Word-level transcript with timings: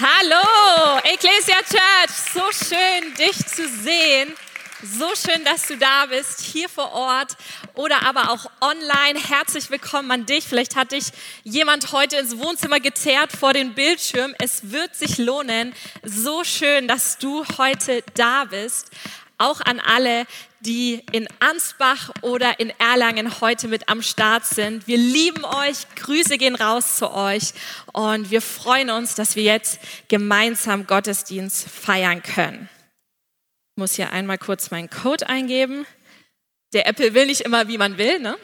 Hallo, 0.00 1.00
Ecclesia 1.02 1.56
Church, 1.68 2.12
so 2.32 2.42
schön, 2.52 3.14
dich 3.14 3.36
zu 3.48 3.68
sehen. 3.68 4.32
So 4.80 5.08
schön, 5.16 5.44
dass 5.44 5.66
du 5.66 5.76
da 5.76 6.06
bist, 6.06 6.40
hier 6.40 6.68
vor 6.68 6.92
Ort 6.92 7.36
oder 7.74 8.06
aber 8.06 8.30
auch 8.30 8.48
online. 8.60 9.18
Herzlich 9.18 9.70
willkommen 9.70 10.08
an 10.12 10.24
dich. 10.24 10.44
Vielleicht 10.44 10.76
hat 10.76 10.92
dich 10.92 11.06
jemand 11.42 11.90
heute 11.90 12.16
ins 12.18 12.38
Wohnzimmer 12.38 12.78
gezerrt 12.78 13.32
vor 13.32 13.52
den 13.52 13.74
Bildschirm. 13.74 14.36
Es 14.38 14.70
wird 14.70 14.94
sich 14.94 15.18
lohnen. 15.18 15.74
So 16.04 16.44
schön, 16.44 16.86
dass 16.86 17.18
du 17.18 17.44
heute 17.58 18.04
da 18.14 18.44
bist. 18.44 18.92
Auch 19.36 19.60
an 19.62 19.80
alle, 19.80 20.28
die 20.60 21.04
in 21.12 21.28
Ansbach 21.40 22.10
oder 22.22 22.58
in 22.58 22.72
Erlangen 22.78 23.40
heute 23.40 23.68
mit 23.68 23.88
am 23.88 24.02
Start 24.02 24.44
sind. 24.44 24.86
Wir 24.86 24.98
lieben 24.98 25.44
euch, 25.44 25.86
Grüße 25.96 26.38
gehen 26.38 26.54
raus 26.54 26.96
zu 26.96 27.12
euch 27.12 27.52
und 27.92 28.30
wir 28.30 28.42
freuen 28.42 28.90
uns, 28.90 29.14
dass 29.14 29.36
wir 29.36 29.44
jetzt 29.44 29.80
gemeinsam 30.08 30.86
Gottesdienst 30.86 31.68
feiern 31.68 32.22
können. 32.22 32.68
Ich 33.76 33.80
muss 33.80 33.94
hier 33.94 34.12
einmal 34.12 34.38
kurz 34.38 34.70
meinen 34.70 34.90
Code 34.90 35.28
eingeben. 35.28 35.86
Der 36.72 36.86
Apple 36.86 37.14
will 37.14 37.26
nicht 37.26 37.42
immer, 37.42 37.68
wie 37.68 37.78
man 37.78 37.96
will, 37.96 38.18
ne? 38.18 38.36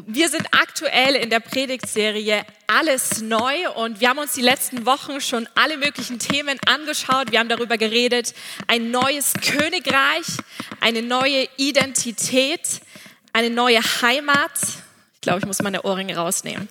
Wir 0.00 0.30
sind 0.30 0.46
aktuell 0.52 1.16
in 1.16 1.28
der 1.28 1.40
Predigtserie 1.40 2.44
Alles 2.66 3.20
neu 3.20 3.70
und 3.74 4.00
wir 4.00 4.08
haben 4.08 4.18
uns 4.18 4.32
die 4.32 4.40
letzten 4.40 4.86
Wochen 4.86 5.20
schon 5.20 5.46
alle 5.54 5.76
möglichen 5.76 6.18
Themen 6.18 6.58
angeschaut. 6.66 7.30
Wir 7.30 7.38
haben 7.38 7.50
darüber 7.50 7.76
geredet, 7.76 8.34
ein 8.66 8.90
neues 8.90 9.34
Königreich, 9.34 10.26
eine 10.80 11.02
neue 11.02 11.46
Identität, 11.58 12.80
eine 13.34 13.50
neue 13.50 13.80
Heimat. 13.80 14.50
Ich 15.14 15.20
glaube, 15.20 15.40
ich 15.40 15.46
muss 15.46 15.60
meine 15.60 15.82
Ohrringe 15.82 16.16
rausnehmen. 16.16 16.68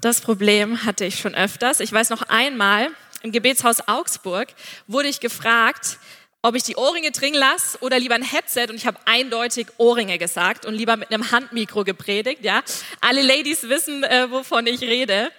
Das 0.00 0.20
Problem 0.20 0.84
hatte 0.84 1.04
ich 1.04 1.20
schon 1.20 1.36
öfters. 1.36 1.78
Ich 1.78 1.92
weiß 1.92 2.10
noch 2.10 2.22
einmal, 2.22 2.90
im 3.22 3.30
Gebetshaus 3.30 3.86
Augsburg 3.86 4.48
wurde 4.88 5.08
ich 5.08 5.20
gefragt, 5.20 5.98
ob 6.46 6.54
ich 6.54 6.62
die 6.62 6.76
Ohrringe 6.76 7.10
drin 7.10 7.34
lasse 7.34 7.76
oder 7.80 7.98
lieber 7.98 8.14
ein 8.14 8.22
Headset 8.22 8.66
und 8.68 8.76
ich 8.76 8.86
habe 8.86 8.98
eindeutig 9.04 9.66
Ohrringe 9.78 10.16
gesagt 10.16 10.64
und 10.64 10.74
lieber 10.74 10.96
mit 10.96 11.10
einem 11.10 11.32
Handmikro 11.32 11.82
gepredigt, 11.82 12.44
ja. 12.44 12.62
Alle 13.00 13.22
Ladies 13.22 13.68
wissen, 13.68 14.04
äh, 14.04 14.30
wovon 14.30 14.68
ich 14.68 14.80
rede. 14.80 15.32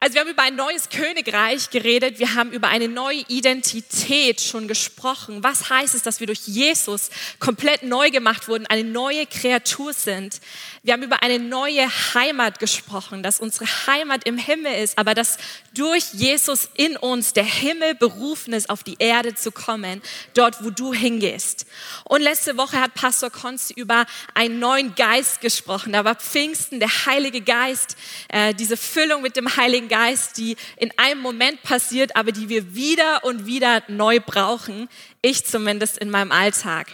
Also 0.00 0.14
wir 0.14 0.20
haben 0.20 0.28
über 0.28 0.44
ein 0.44 0.54
neues 0.54 0.90
Königreich 0.90 1.70
geredet, 1.70 2.20
wir 2.20 2.36
haben 2.36 2.52
über 2.52 2.68
eine 2.68 2.86
neue 2.86 3.24
Identität 3.26 4.40
schon 4.40 4.68
gesprochen. 4.68 5.42
Was 5.42 5.70
heißt 5.70 5.92
es, 5.96 6.04
dass 6.04 6.20
wir 6.20 6.28
durch 6.28 6.46
Jesus 6.46 7.10
komplett 7.40 7.82
neu 7.82 8.12
gemacht 8.12 8.46
wurden, 8.46 8.64
eine 8.66 8.84
neue 8.84 9.26
Kreatur 9.26 9.92
sind? 9.92 10.40
Wir 10.84 10.92
haben 10.92 11.02
über 11.02 11.24
eine 11.24 11.40
neue 11.40 11.88
Heimat 12.14 12.60
gesprochen, 12.60 13.24
dass 13.24 13.40
unsere 13.40 13.66
Heimat 13.88 14.22
im 14.22 14.38
Himmel 14.38 14.72
ist, 14.72 14.96
aber 14.98 15.14
dass 15.14 15.36
durch 15.74 16.12
Jesus 16.12 16.68
in 16.74 16.96
uns 16.96 17.32
der 17.32 17.44
Himmel 17.44 17.96
berufen 17.96 18.52
ist, 18.52 18.70
auf 18.70 18.84
die 18.84 18.96
Erde 19.00 19.34
zu 19.34 19.50
kommen, 19.50 20.00
dort, 20.32 20.62
wo 20.62 20.70
du 20.70 20.94
hingehst. 20.94 21.66
Und 22.04 22.20
letzte 22.20 22.56
Woche 22.56 22.80
hat 22.80 22.94
Pastor 22.94 23.30
Konsti 23.30 23.74
über 23.74 24.06
einen 24.34 24.60
neuen 24.60 24.94
Geist 24.94 25.40
gesprochen. 25.40 25.92
Da 25.92 26.04
war 26.04 26.14
Pfingsten, 26.14 26.78
der 26.78 27.06
Heilige 27.06 27.40
Geist, 27.40 27.96
äh, 28.28 28.54
diese 28.54 28.76
Füllung 28.76 29.22
mit 29.22 29.34
dem 29.34 29.56
Heiligen 29.56 29.87
Geist, 29.88 30.36
die 30.38 30.56
in 30.76 30.92
einem 30.96 31.20
Moment 31.20 31.62
passiert, 31.62 32.16
aber 32.16 32.32
die 32.32 32.48
wir 32.48 32.74
wieder 32.74 33.24
und 33.24 33.46
wieder 33.46 33.82
neu 33.88 34.20
brauchen. 34.20 34.88
Ich 35.22 35.44
zumindest 35.44 35.98
in 35.98 36.10
meinem 36.10 36.32
Alltag. 36.32 36.88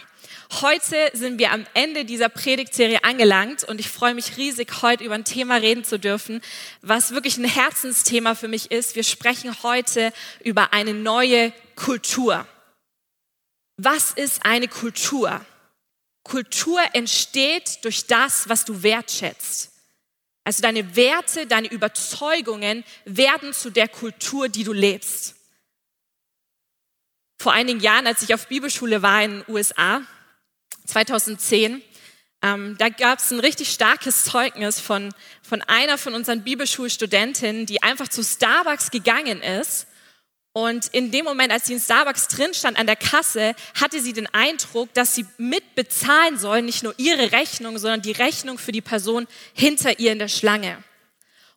Heute 0.61 1.09
sind 1.13 1.39
wir 1.39 1.51
am 1.51 1.65
Ende 1.73 2.05
dieser 2.05 2.29
Predigtserie 2.29 3.03
angelangt 3.03 3.63
und 3.63 3.79
ich 3.79 3.89
freue 3.89 4.13
mich 4.13 4.37
riesig, 4.37 4.81
heute 4.81 5.03
über 5.03 5.15
ein 5.15 5.25
Thema 5.25 5.55
reden 5.55 5.83
zu 5.83 5.99
dürfen, 5.99 6.41
was 6.81 7.11
wirklich 7.11 7.37
ein 7.37 7.45
Herzensthema 7.45 8.35
für 8.35 8.47
mich 8.47 8.71
ist. 8.71 8.95
Wir 8.95 9.03
sprechen 9.03 9.63
heute 9.63 10.13
über 10.43 10.71
eine 10.71 10.93
neue 10.93 11.51
Kultur. 11.75 12.47
Was 13.77 14.11
ist 14.11 14.45
eine 14.45 14.67
Kultur? 14.67 15.45
Kultur 16.23 16.79
entsteht 16.93 17.83
durch 17.83 18.07
das, 18.07 18.47
was 18.47 18.65
du 18.65 18.81
wertschätzt. 18.81 19.74
Also 20.45 20.61
deine 20.61 20.95
Werte, 20.95 21.47
deine 21.47 21.67
Überzeugungen 21.67 22.83
werden 23.03 23.51
zu 23.51 23.71
der 23.71 23.87
Kultur, 23.87 24.47
die 24.47 24.63
du 24.63 24.73
lebst. 24.73 25.35
Vor 27.37 27.51
einigen 27.51 27.79
Jahren, 27.79 28.07
als 28.07 28.21
ich 28.21 28.33
auf 28.33 28.47
Bibelschule 28.47 29.01
war 29.01 29.23
in 29.23 29.41
den 29.41 29.53
USA, 29.53 30.01
2010, 30.85 31.81
ähm, 32.43 32.77
da 32.77 32.89
gab 32.89 33.19
es 33.19 33.31
ein 33.31 33.39
richtig 33.39 33.71
starkes 33.71 34.23
Zeugnis 34.23 34.79
von, 34.79 35.13
von 35.41 35.63
einer 35.63 35.97
von 35.97 36.13
unseren 36.13 36.43
Bibelschulstudentinnen, 36.43 37.65
die 37.65 37.81
einfach 37.81 38.07
zu 38.07 38.23
Starbucks 38.23 38.91
gegangen 38.91 39.41
ist 39.41 39.87
und 40.57 40.87
in 40.93 41.11
dem 41.11 41.25
Moment, 41.25 41.51
als 41.51 41.65
sie 41.65 41.73
in 41.73 41.81
Starbucks 41.81 42.29
drin 42.29 42.53
stand 42.53 42.79
an 42.79 42.87
der 42.87 42.95
Kasse, 42.95 43.55
hatte 43.77 43.99
sie 43.99 44.13
den 44.13 44.33
Eindruck, 44.33 44.93
dass 44.93 45.13
sie 45.13 45.25
mitbezahlen 45.37 46.39
soll, 46.39 46.61
nicht 46.61 46.81
nur 46.81 46.93
ihre 46.95 47.33
Rechnung, 47.33 47.77
sondern 47.77 48.01
die 48.01 48.13
Rechnung 48.13 48.57
für 48.57 48.71
die 48.71 48.79
Person 48.79 49.27
hinter 49.53 49.99
ihr 49.99 50.13
in 50.13 50.19
der 50.19 50.29
Schlange. 50.29 50.81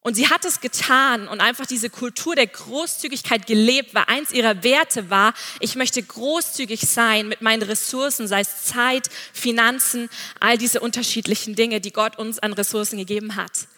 Und 0.01 0.15
sie 0.15 0.29
hat 0.29 0.45
es 0.45 0.61
getan 0.61 1.29
und 1.29 1.41
einfach 1.41 1.65
diese 1.65 1.91
Kultur 1.91 2.35
der 2.35 2.49
Großzügigkeit 2.49 3.47
gelebt, 3.47 3.95
weil 3.95 4.07
eins 4.09 4.33
ihrer 4.33 4.65
Werte 4.65 5.11
war, 5.11 5.33
ich 5.61 5.77
möchte 5.77 6.03
großzügig 6.03 6.81
sein 6.81 7.29
mit 7.29 7.41
meinen 7.41 7.63
Ressourcen, 7.63 8.27
sei 8.27 8.41
es 8.41 8.65
Zeit, 8.65 9.11
Finanzen, 9.33 10.11
all 10.41 10.59
diese 10.59 10.81
unterschiedlichen 10.81 11.55
Dinge, 11.55 11.81
die 11.81 11.93
Gott 11.93 12.19
uns 12.19 12.41
an 12.41 12.53
Ressourcen 12.53 12.99
gegeben 12.99 13.37
hat. 13.37 13.69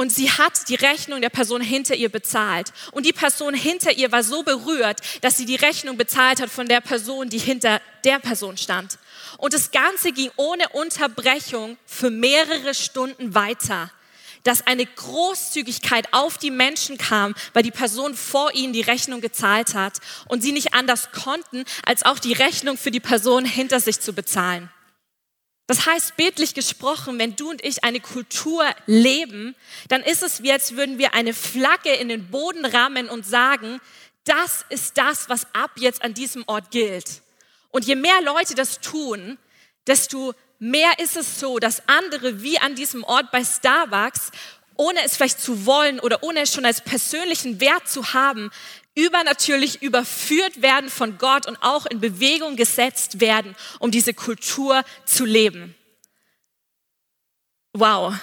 Und 0.00 0.10
sie 0.10 0.30
hat 0.30 0.70
die 0.70 0.76
Rechnung 0.76 1.20
der 1.20 1.28
Person 1.28 1.60
hinter 1.60 1.94
ihr 1.94 2.08
bezahlt. 2.08 2.72
Und 2.92 3.04
die 3.04 3.12
Person 3.12 3.52
hinter 3.52 3.92
ihr 3.92 4.10
war 4.10 4.22
so 4.22 4.42
berührt, 4.42 4.98
dass 5.20 5.36
sie 5.36 5.44
die 5.44 5.56
Rechnung 5.56 5.98
bezahlt 5.98 6.40
hat 6.40 6.48
von 6.48 6.66
der 6.66 6.80
Person, 6.80 7.28
die 7.28 7.36
hinter 7.36 7.82
der 8.02 8.18
Person 8.18 8.56
stand. 8.56 8.96
Und 9.36 9.52
das 9.52 9.72
Ganze 9.72 10.12
ging 10.12 10.30
ohne 10.36 10.66
Unterbrechung 10.70 11.76
für 11.84 12.08
mehrere 12.08 12.72
Stunden 12.72 13.34
weiter 13.34 13.90
dass 14.42 14.66
eine 14.66 14.86
Großzügigkeit 14.86 16.14
auf 16.14 16.38
die 16.38 16.50
Menschen 16.50 16.96
kam, 16.96 17.34
weil 17.52 17.62
die 17.62 17.70
Person 17.70 18.14
vor 18.14 18.54
ihnen 18.54 18.72
die 18.72 18.80
Rechnung 18.80 19.20
gezahlt 19.20 19.74
hat 19.74 19.98
und 20.28 20.40
sie 20.42 20.52
nicht 20.52 20.72
anders 20.72 21.12
konnten, 21.12 21.66
als 21.84 22.06
auch 22.06 22.18
die 22.18 22.32
Rechnung 22.32 22.78
für 22.78 22.90
die 22.90 23.00
Person 23.00 23.44
hinter 23.44 23.80
sich 23.80 24.00
zu 24.00 24.14
bezahlen. 24.14 24.70
Das 25.70 25.86
heißt, 25.86 26.16
bildlich 26.16 26.54
gesprochen, 26.54 27.20
wenn 27.20 27.36
du 27.36 27.48
und 27.48 27.64
ich 27.64 27.84
eine 27.84 28.00
Kultur 28.00 28.64
leben, 28.86 29.54
dann 29.86 30.02
ist 30.02 30.24
es 30.24 30.42
wie, 30.42 30.50
als 30.50 30.74
würden 30.74 30.98
wir 30.98 31.14
eine 31.14 31.32
Flagge 31.32 31.94
in 31.94 32.08
den 32.08 32.26
Boden 32.26 32.64
rammen 32.64 33.08
und 33.08 33.24
sagen, 33.24 33.80
das 34.24 34.64
ist 34.68 34.98
das, 34.98 35.28
was 35.28 35.46
ab 35.54 35.70
jetzt 35.76 36.02
an 36.02 36.12
diesem 36.12 36.42
Ort 36.48 36.72
gilt. 36.72 37.22
Und 37.70 37.84
je 37.84 37.94
mehr 37.94 38.20
Leute 38.20 38.56
das 38.56 38.80
tun, 38.80 39.38
desto 39.86 40.34
mehr 40.58 40.98
ist 40.98 41.16
es 41.16 41.38
so, 41.38 41.60
dass 41.60 41.86
andere 41.86 42.42
wie 42.42 42.58
an 42.58 42.74
diesem 42.74 43.04
Ort 43.04 43.30
bei 43.30 43.44
Starbucks, 43.44 44.32
ohne 44.74 45.04
es 45.04 45.14
vielleicht 45.14 45.40
zu 45.40 45.66
wollen 45.66 46.00
oder 46.00 46.24
ohne 46.24 46.40
es 46.40 46.52
schon 46.52 46.64
als 46.64 46.80
persönlichen 46.80 47.60
Wert 47.60 47.88
zu 47.88 48.12
haben, 48.12 48.50
übernatürlich 48.94 49.82
überführt 49.82 50.62
werden 50.62 50.90
von 50.90 51.18
Gott 51.18 51.46
und 51.46 51.56
auch 51.62 51.86
in 51.86 52.00
Bewegung 52.00 52.56
gesetzt 52.56 53.20
werden, 53.20 53.54
um 53.78 53.90
diese 53.90 54.14
Kultur 54.14 54.84
zu 55.04 55.24
leben. 55.24 55.74
Wow. 57.72 58.14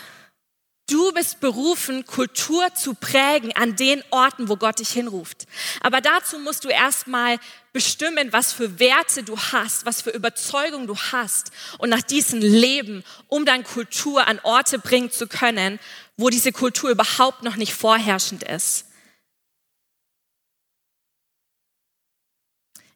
Du 0.89 1.11
bist 1.11 1.41
berufen, 1.41 2.06
Kultur 2.06 2.73
zu 2.73 2.94
prägen 2.94 3.53
an 3.57 3.75
den 3.75 4.01
Orten, 4.09 4.47
wo 4.47 4.56
Gott 4.56 4.79
dich 4.79 4.91
hinruft. 4.91 5.45
Aber 5.81 6.00
dazu 6.00 6.39
musst 6.39 6.63
du 6.63 6.69
erstmal 6.69 7.39
bestimmen, 7.73 8.31
was 8.31 8.53
für 8.53 8.79
Werte 8.79 9.23
du 9.23 9.38
hast, 9.38 9.85
was 9.85 10.01
für 10.01 10.11
Überzeugung 10.11 10.88
du 10.88 10.95
hast 10.95 11.51
und 11.77 11.89
nach 11.89 12.01
diesen 12.01 12.39
leben, 12.39 13.03
um 13.27 13.45
deine 13.45 13.63
Kultur 13.63 14.27
an 14.27 14.39
Orte 14.44 14.79
bringen 14.79 15.11
zu 15.11 15.27
können, 15.27 15.77
wo 16.16 16.29
diese 16.29 16.53
Kultur 16.53 16.89
überhaupt 16.89 17.44
noch 17.44 17.57
nicht 17.57 17.73
vorherrschend 17.73 18.44
ist. 18.44 18.86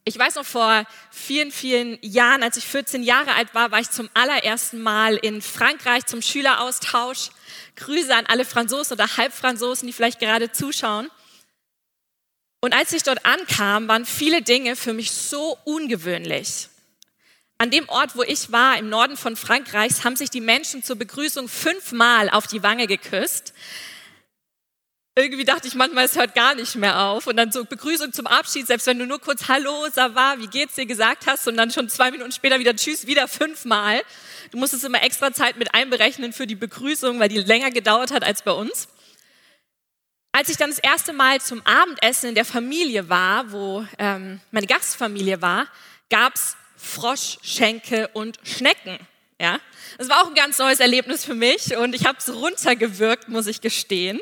Ich 0.04 0.18
weiß 0.18 0.36
noch 0.36 0.46
vor 0.46 0.86
vielen, 1.12 1.52
vielen 1.52 2.00
Jahren, 2.02 2.42
als 2.42 2.58
ich 2.58 2.66
14 2.66 3.04
Jahre 3.04 3.36
alt 3.36 3.54
war, 3.54 3.72
war 3.72 3.80
ich 3.80 3.92
zum 3.92 4.10
allerersten 4.16 4.82
Mal 4.82 5.16
in 5.18 5.44
Frankreich 5.44 6.08
zum 6.08 6.24
Schüleraustausch. 6.24 7.30
Grüße 7.76 8.14
an 8.14 8.26
alle 8.26 8.44
Franzosen 8.44 8.94
oder 8.94 9.18
Halbfranzosen, 9.18 9.86
die 9.86 9.94
vielleicht 9.94 10.20
gerade 10.20 10.52
zuschauen. 10.52 11.10
Und 12.62 12.74
als 12.74 12.94
ich 12.94 13.04
dort 13.04 13.26
ankam, 13.26 13.88
waren 13.88 14.06
viele 14.06 14.42
Dinge 14.42 14.76
für 14.76 14.94
mich 14.94 15.12
so 15.12 15.58
ungewöhnlich. 15.66 16.70
An 17.60 17.70
dem 17.70 17.88
Ort, 17.90 18.16
wo 18.16 18.24
ich 18.24 18.52
war, 18.52 18.80
im 18.80 18.90
Norden 18.90 19.18
von 19.18 19.36
Frankreichs, 19.36 20.04
haben 20.04 20.16
sich 20.16 20.32
die 20.32 20.42
Menschen 20.42 20.84
zur 20.84 20.96
Begrüßung 20.96 21.48
fünfmal 21.48 22.28
auf 22.32 22.48
die 22.48 22.64
Wange 22.64 22.88
geküsst 22.88 23.54
irgendwie 25.22 25.46
dachte 25.46 25.68
ich 25.68 25.76
manchmal, 25.76 26.06
es 26.06 26.16
hört 26.16 26.36
gar 26.36 26.56
nicht 26.56 26.76
mehr 26.76 27.00
auf. 27.00 27.28
Und 27.28 27.38
dann 27.38 27.52
so 27.52 27.64
Begrüßung 27.64 28.12
zum 28.12 28.28
Abschied, 28.28 28.68
selbst 28.68 28.88
wenn 28.88 29.00
du 29.00 29.06
nur 29.06 29.20
kurz 29.20 29.48
Hallo, 29.48 29.88
Sava, 29.94 30.36
wie 30.40 30.48
geht's 30.48 30.76
dir 30.76 30.86
gesagt 30.86 31.28
hast 31.28 31.48
und 31.48 31.58
dann 31.58 31.72
schon 31.72 31.90
zwei 31.90 32.12
Minuten 32.12 32.32
später 32.32 32.60
wieder 32.60 32.76
Tschüss, 32.76 33.08
wieder 33.08 33.28
fünfmal. 33.28 34.02
Du 34.52 34.58
musstest 34.58 34.84
immer 34.84 35.04
extra 35.04 35.32
Zeit 35.32 35.58
mit 35.58 35.74
einberechnen 35.74 36.34
für 36.34 36.48
die 36.48 36.56
Begrüßung, 36.56 37.20
weil 37.20 37.30
die 37.30 37.40
länger 37.40 37.72
gedauert 37.72 38.12
hat 38.12 38.24
als 38.24 38.42
bei 38.42 38.52
uns. 38.52 38.88
Als 40.34 40.50
ich 40.50 40.58
dann 40.58 40.70
das 40.70 40.80
erste 40.80 41.14
Mal 41.14 41.42
zum 41.42 41.62
Abendessen 41.66 42.30
in 42.30 42.36
der 42.36 42.46
Familie 42.46 43.10
war, 43.10 43.52
wo 43.52 43.86
ähm, 44.00 44.40
meine 44.52 44.68
Gastfamilie 44.68 45.42
war, 45.42 45.68
gab's 46.10 46.56
Frosch, 46.78 47.38
Schenkel 47.44 48.10
und 48.14 48.40
Schnecken. 48.44 48.98
Ja, 49.42 49.60
das 49.98 50.08
war 50.08 50.22
auch 50.22 50.28
ein 50.28 50.36
ganz 50.36 50.60
neues 50.60 50.80
Erlebnis 50.80 51.26
für 51.26 51.34
mich 51.34 51.76
und 51.76 51.96
ich 51.96 52.06
habe 52.06 52.20
es 52.20 52.32
runtergewirkt, 52.32 53.28
muss 53.28 53.48
ich 53.48 53.60
gestehen. 53.60 54.22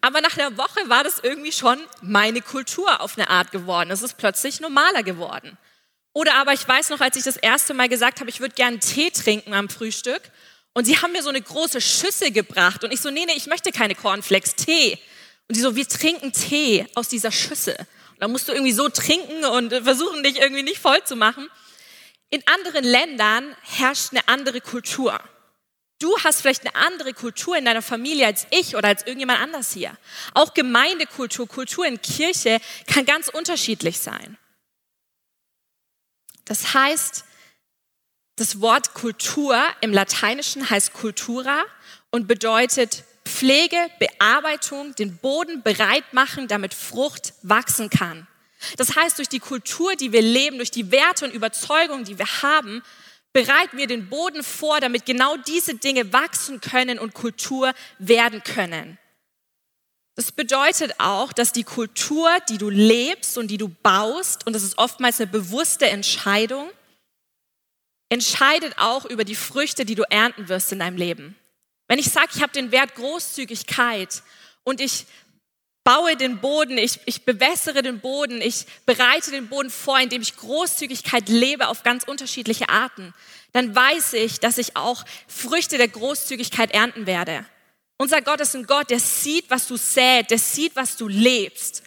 Aber 0.00 0.20
nach 0.20 0.38
einer 0.38 0.56
Woche 0.56 0.88
war 0.88 1.02
das 1.02 1.18
irgendwie 1.18 1.50
schon 1.50 1.76
meine 2.02 2.40
Kultur 2.40 3.00
auf 3.00 3.18
eine 3.18 3.28
Art 3.30 3.50
geworden. 3.50 3.90
Es 3.90 4.02
ist 4.02 4.16
plötzlich 4.16 4.60
normaler 4.60 5.02
geworden. 5.02 5.58
Oder 6.12 6.34
aber 6.36 6.52
ich 6.52 6.68
weiß 6.68 6.90
noch, 6.90 7.00
als 7.00 7.16
ich 7.16 7.24
das 7.24 7.36
erste 7.36 7.74
Mal 7.74 7.88
gesagt 7.88 8.20
habe, 8.20 8.30
ich 8.30 8.38
würde 8.38 8.54
gerne 8.54 8.78
Tee 8.78 9.10
trinken 9.10 9.54
am 9.54 9.68
Frühstück 9.68 10.22
und 10.72 10.84
sie 10.84 10.96
haben 10.98 11.10
mir 11.10 11.24
so 11.24 11.30
eine 11.30 11.42
große 11.42 11.80
Schüssel 11.80 12.30
gebracht 12.30 12.84
und 12.84 12.92
ich 12.92 13.00
so, 13.00 13.10
nee, 13.10 13.24
nee, 13.26 13.34
ich 13.34 13.48
möchte 13.48 13.72
keine 13.72 13.96
Cornflakes, 13.96 14.54
Tee. 14.54 15.00
Und 15.48 15.56
die 15.56 15.60
so, 15.60 15.74
wir 15.74 15.88
trinken 15.88 16.30
Tee 16.30 16.86
aus 16.94 17.08
dieser 17.08 17.32
Schüssel. 17.32 17.76
Dann 18.20 18.30
musst 18.30 18.46
du 18.46 18.52
irgendwie 18.52 18.70
so 18.70 18.88
trinken 18.88 19.44
und 19.46 19.72
versuchen, 19.82 20.22
dich 20.22 20.38
irgendwie 20.38 20.62
nicht 20.62 20.78
voll 20.78 21.02
zu 21.02 21.16
machen. 21.16 21.50
In 22.30 22.42
anderen 22.46 22.84
Ländern 22.84 23.56
herrscht 23.62 24.12
eine 24.12 24.26
andere 24.28 24.60
Kultur. 24.60 25.20
Du 25.98 26.16
hast 26.24 26.40
vielleicht 26.40 26.66
eine 26.66 26.74
andere 26.76 27.12
Kultur 27.12 27.56
in 27.56 27.64
deiner 27.64 27.82
Familie 27.82 28.26
als 28.26 28.46
ich 28.50 28.74
oder 28.74 28.88
als 28.88 29.02
irgendjemand 29.02 29.40
anders 29.40 29.72
hier. 29.72 29.96
Auch 30.32 30.54
Gemeindekultur, 30.54 31.46
Kultur 31.46 31.84
in 31.84 32.00
Kirche 32.00 32.60
kann 32.86 33.04
ganz 33.04 33.28
unterschiedlich 33.28 33.98
sein. 33.98 34.38
Das 36.46 36.72
heißt, 36.72 37.24
das 38.36 38.60
Wort 38.62 38.94
Kultur 38.94 39.62
im 39.82 39.92
Lateinischen 39.92 40.70
heißt 40.70 40.94
Cultura 40.94 41.64
und 42.10 42.26
bedeutet 42.26 43.04
Pflege, 43.26 43.76
Bearbeitung, 43.98 44.94
den 44.94 45.18
Boden 45.18 45.62
bereit 45.62 46.12
machen, 46.12 46.48
damit 46.48 46.72
Frucht 46.72 47.34
wachsen 47.42 47.90
kann. 47.90 48.26
Das 48.76 48.96
heißt, 48.96 49.18
durch 49.18 49.28
die 49.28 49.40
Kultur, 49.40 49.96
die 49.96 50.12
wir 50.12 50.22
leben, 50.22 50.58
durch 50.58 50.70
die 50.70 50.90
Werte 50.90 51.24
und 51.24 51.34
Überzeugungen, 51.34 52.04
die 52.04 52.18
wir 52.18 52.42
haben, 52.42 52.82
bereiten 53.32 53.78
wir 53.78 53.86
den 53.86 54.08
Boden 54.08 54.42
vor, 54.42 54.80
damit 54.80 55.06
genau 55.06 55.36
diese 55.36 55.74
Dinge 55.74 56.12
wachsen 56.12 56.60
können 56.60 56.98
und 56.98 57.14
Kultur 57.14 57.72
werden 57.98 58.42
können. 58.42 58.98
Das 60.16 60.32
bedeutet 60.32 60.94
auch, 60.98 61.32
dass 61.32 61.52
die 61.52 61.64
Kultur, 61.64 62.28
die 62.48 62.58
du 62.58 62.68
lebst 62.68 63.38
und 63.38 63.48
die 63.48 63.56
du 63.56 63.68
baust, 63.68 64.46
und 64.46 64.52
das 64.52 64.62
ist 64.62 64.76
oftmals 64.76 65.20
eine 65.20 65.30
bewusste 65.30 65.88
Entscheidung, 65.88 66.70
entscheidet 68.10 68.74
auch 68.76 69.04
über 69.04 69.24
die 69.24 69.36
Früchte, 69.36 69.84
die 69.84 69.94
du 69.94 70.02
ernten 70.10 70.48
wirst 70.48 70.72
in 70.72 70.80
deinem 70.80 70.96
Leben. 70.96 71.36
Wenn 71.88 71.98
ich 71.98 72.10
sage, 72.10 72.28
ich 72.34 72.42
habe 72.42 72.52
den 72.52 72.72
Wert 72.72 72.96
Großzügigkeit 72.96 74.22
und 74.64 74.80
ich 74.80 75.06
baue 75.84 76.16
den 76.16 76.40
Boden, 76.40 76.78
ich, 76.78 77.00
ich 77.06 77.24
bewässere 77.24 77.82
den 77.82 78.00
Boden, 78.00 78.40
ich 78.40 78.66
bereite 78.86 79.30
den 79.30 79.48
Boden 79.48 79.70
vor, 79.70 79.98
indem 79.98 80.22
ich 80.22 80.36
Großzügigkeit 80.36 81.28
lebe 81.28 81.68
auf 81.68 81.82
ganz 81.82 82.04
unterschiedliche 82.04 82.68
Arten, 82.68 83.14
dann 83.52 83.74
weiß 83.74 84.12
ich, 84.14 84.40
dass 84.40 84.58
ich 84.58 84.76
auch 84.76 85.04
Früchte 85.26 85.78
der 85.78 85.88
Großzügigkeit 85.88 86.72
ernten 86.72 87.06
werde. 87.06 87.44
Unser 87.98 88.22
Gott 88.22 88.40
ist 88.40 88.54
ein 88.54 88.66
Gott, 88.66 88.90
der 88.90 89.00
sieht, 89.00 89.50
was 89.50 89.66
du 89.66 89.76
säst, 89.76 90.30
der 90.30 90.38
sieht, 90.38 90.76
was 90.76 90.96
du 90.96 91.08
lebst. 91.08 91.82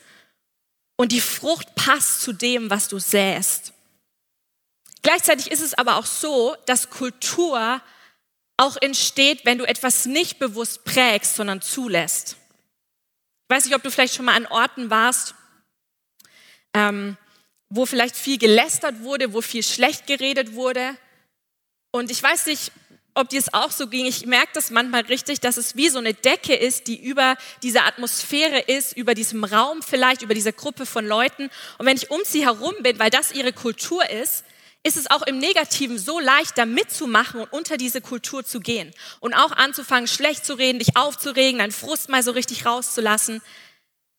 Und 0.95 1.11
die 1.11 1.21
Frucht 1.21 1.73
passt 1.75 2.21
zu 2.21 2.33
dem, 2.33 2.69
was 2.69 2.87
du 2.87 2.99
säst. 2.99 3.73
Gleichzeitig 5.01 5.51
ist 5.51 5.61
es 5.61 5.73
aber 5.73 5.97
auch 5.97 6.05
so, 6.05 6.55
dass 6.65 6.89
Kultur 6.89 7.81
auch 8.57 8.77
entsteht, 8.77 9.45
wenn 9.45 9.57
du 9.57 9.65
etwas 9.65 10.05
nicht 10.05 10.39
bewusst 10.39 10.83
prägst, 10.85 11.35
sondern 11.35 11.61
zulässt. 11.61 12.37
Ich 13.53 13.57
weiß 13.57 13.65
nicht, 13.65 13.75
ob 13.75 13.83
du 13.83 13.91
vielleicht 13.91 14.15
schon 14.15 14.25
mal 14.25 14.35
an 14.35 14.47
Orten 14.47 14.89
warst, 14.89 15.35
ähm, 16.73 17.17
wo 17.69 17.85
vielleicht 17.85 18.15
viel 18.15 18.39
gelästert 18.39 19.01
wurde, 19.01 19.31
wo 19.31 19.41
viel 19.41 19.61
schlecht 19.61 20.07
geredet 20.07 20.55
wurde. 20.55 20.97
Und 21.91 22.09
ich 22.09 22.23
weiß 22.23 22.47
nicht, 22.47 22.71
ob 23.13 23.29
dir 23.29 23.37
es 23.37 23.53
auch 23.53 23.69
so 23.69 23.85
ging. 23.85 24.07
Ich 24.07 24.25
merke 24.25 24.49
das 24.55 24.71
manchmal 24.71 25.01
richtig, 25.01 25.39
dass 25.39 25.57
es 25.57 25.75
wie 25.75 25.89
so 25.89 25.99
eine 25.99 26.15
Decke 26.15 26.55
ist, 26.55 26.87
die 26.87 26.99
über 26.99 27.37
dieser 27.61 27.85
Atmosphäre 27.85 28.57
ist, 28.57 28.97
über 28.97 29.13
diesem 29.13 29.43
Raum 29.43 29.83
vielleicht, 29.83 30.23
über 30.23 30.33
diese 30.33 30.51
Gruppe 30.51 30.87
von 30.87 31.05
Leuten. 31.05 31.51
Und 31.77 31.85
wenn 31.85 31.95
ich 31.97 32.09
um 32.09 32.21
sie 32.25 32.43
herum 32.43 32.73
bin, 32.79 32.97
weil 32.97 33.11
das 33.11 33.31
ihre 33.33 33.53
Kultur 33.53 34.09
ist, 34.09 34.45
ist 34.83 34.97
es 34.97 35.09
auch 35.09 35.21
im 35.23 35.39
Negativen 35.39 35.97
so 35.97 36.19
leicht, 36.19 36.57
da 36.57 36.65
mitzumachen 36.65 37.41
und 37.41 37.53
unter 37.53 37.77
diese 37.77 38.01
Kultur 38.01 38.43
zu 38.43 38.59
gehen. 38.59 38.91
Und 39.21 39.33
auch 39.33 39.53
anzufangen, 39.53 40.07
schlecht 40.07 40.45
zu 40.45 40.55
reden, 40.55 40.79
dich 40.79 40.97
aufzuregen, 40.97 41.59
deinen 41.59 41.71
Frust 41.71 42.09
mal 42.09 42.21
so 42.21 42.31
richtig 42.31 42.65
rauszulassen. 42.65 43.41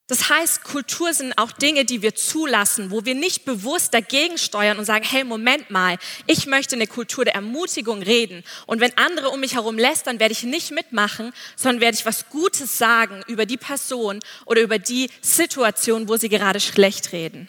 Das 0.07 0.29
heißt, 0.29 0.65
Kultur 0.65 1.15
sind 1.15 1.39
auch 1.39 1.51
Dinge, 1.51 1.87
die 1.87 2.03
wir 2.03 2.15
zulassen, 2.15 2.91
wo 2.91 3.07
wir 3.07 3.15
nicht 3.15 3.47
bewusst 3.47 3.95
dagegen 3.95 4.37
steuern 4.37 4.79
und 4.79 4.85
sagen, 4.85 5.05
hey, 5.09 5.25
Moment 5.25 5.71
mal, 5.71 5.97
ich 6.27 6.47
möchte 6.47 6.77
eine 6.77 6.87
Kultur 6.87 7.25
der 7.25 7.35
Ermutigung 7.35 8.03
reden. 8.03 8.45
Und 8.67 8.81
wenn 8.81 8.97
andere 8.99 9.31
um 9.31 9.41
mich 9.41 9.55
herum 9.55 9.79
lästern, 9.79 10.21
werde 10.21 10.33
ich 10.33 10.43
nicht 10.43 10.73
mitmachen, 10.73 11.33
sondern 11.57 11.81
werde 11.81 11.97
ich 11.97 12.05
was 12.05 12.29
Gutes 12.29 12.77
sagen 12.77 13.23
über 13.29 13.47
die 13.47 13.57
Person 13.57 14.21
oder 14.45 14.61
über 14.61 14.79
die 14.79 15.09
Situation, 15.23 16.07
wo 16.07 16.19
sie 16.19 16.29
gerade 16.29 16.61
schlecht 16.61 17.13
reden. 17.13 17.49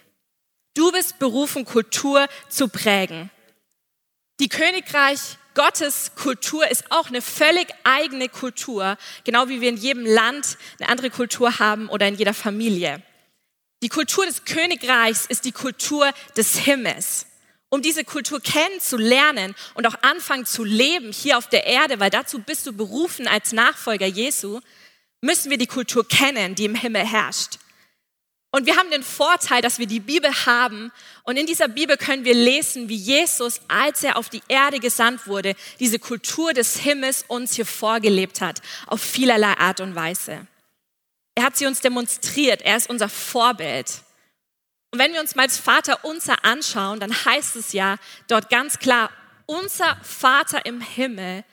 Du 0.75 0.91
bist 0.91 1.19
berufen, 1.19 1.65
Kultur 1.65 2.27
zu 2.49 2.67
prägen. 2.67 3.31
Die 4.39 4.49
Königreich 4.49 5.37
Gottes 5.53 6.11
Kultur 6.15 6.69
ist 6.69 6.91
auch 6.91 7.07
eine 7.07 7.21
völlig 7.21 7.67
eigene 7.85 8.27
Kultur, 8.27 8.97
genau 9.23 9.47
wie 9.47 9.61
wir 9.61 9.69
in 9.69 9.77
jedem 9.77 10.05
Land 10.05 10.57
eine 10.79 10.89
andere 10.89 11.09
Kultur 11.09 11.59
haben 11.59 11.87
oder 11.87 12.09
in 12.09 12.15
jeder 12.15 12.33
Familie. 12.33 13.01
Die 13.81 13.87
Kultur 13.87 14.25
des 14.25 14.43
Königreichs 14.43 15.25
ist 15.25 15.45
die 15.45 15.53
Kultur 15.53 16.11
des 16.35 16.57
Himmels. 16.57 17.25
Um 17.69 17.81
diese 17.81 18.03
Kultur 18.03 18.41
kennenzulernen 18.41 19.55
und 19.75 19.87
auch 19.87 19.95
anfangen 20.01 20.45
zu 20.45 20.65
leben 20.65 21.13
hier 21.13 21.37
auf 21.37 21.47
der 21.47 21.65
Erde, 21.65 22.01
weil 22.01 22.09
dazu 22.09 22.39
bist 22.39 22.67
du 22.67 22.73
berufen 22.73 23.27
als 23.27 23.53
Nachfolger 23.53 24.05
Jesu, 24.05 24.59
müssen 25.21 25.49
wir 25.49 25.57
die 25.57 25.67
Kultur 25.67 26.05
kennen, 26.05 26.55
die 26.55 26.65
im 26.65 26.75
Himmel 26.75 27.05
herrscht. 27.05 27.59
Und 28.55 28.67
wir 28.67 28.77
haben 28.77 28.89
den 28.89 29.03
Vorteil, 29.03 29.61
dass 29.61 29.79
wir 29.79 29.85
die 29.85 29.99
Bibel 29.99 30.31
haben. 30.45 30.93
Und 31.23 31.35
in 31.35 31.45
dieser 31.45 31.67
Bibel 31.67 31.97
können 31.97 32.23
wir 32.23 32.33
lesen, 32.33 32.87
wie 32.87 32.95
Jesus, 32.95 33.59
als 33.67 34.01
er 34.01 34.15
auf 34.15 34.29
die 34.29 34.41
Erde 34.47 34.79
gesandt 34.79 35.27
wurde, 35.27 35.55
diese 35.81 35.99
Kultur 35.99 36.53
des 36.53 36.77
Himmels 36.77 37.25
uns 37.27 37.55
hier 37.55 37.65
vorgelebt 37.65 38.39
hat, 38.39 38.61
auf 38.87 39.01
vielerlei 39.01 39.57
Art 39.57 39.81
und 39.81 39.93
Weise. 39.93 40.47
Er 41.35 41.43
hat 41.43 41.57
sie 41.57 41.65
uns 41.65 41.81
demonstriert. 41.81 42.61
Er 42.61 42.77
ist 42.77 42.89
unser 42.89 43.09
Vorbild. 43.09 43.91
Und 44.91 44.99
wenn 44.99 45.11
wir 45.11 45.19
uns 45.19 45.35
mal 45.35 45.47
das 45.47 45.57
Vater 45.57 46.05
unser 46.05 46.45
anschauen, 46.45 47.01
dann 47.01 47.11
heißt 47.11 47.57
es 47.57 47.73
ja 47.73 47.97
dort 48.29 48.49
ganz 48.49 48.79
klar, 48.79 49.11
unser 49.47 49.97
Vater 50.01 50.65
im 50.65 50.79
Himmel. 50.79 51.43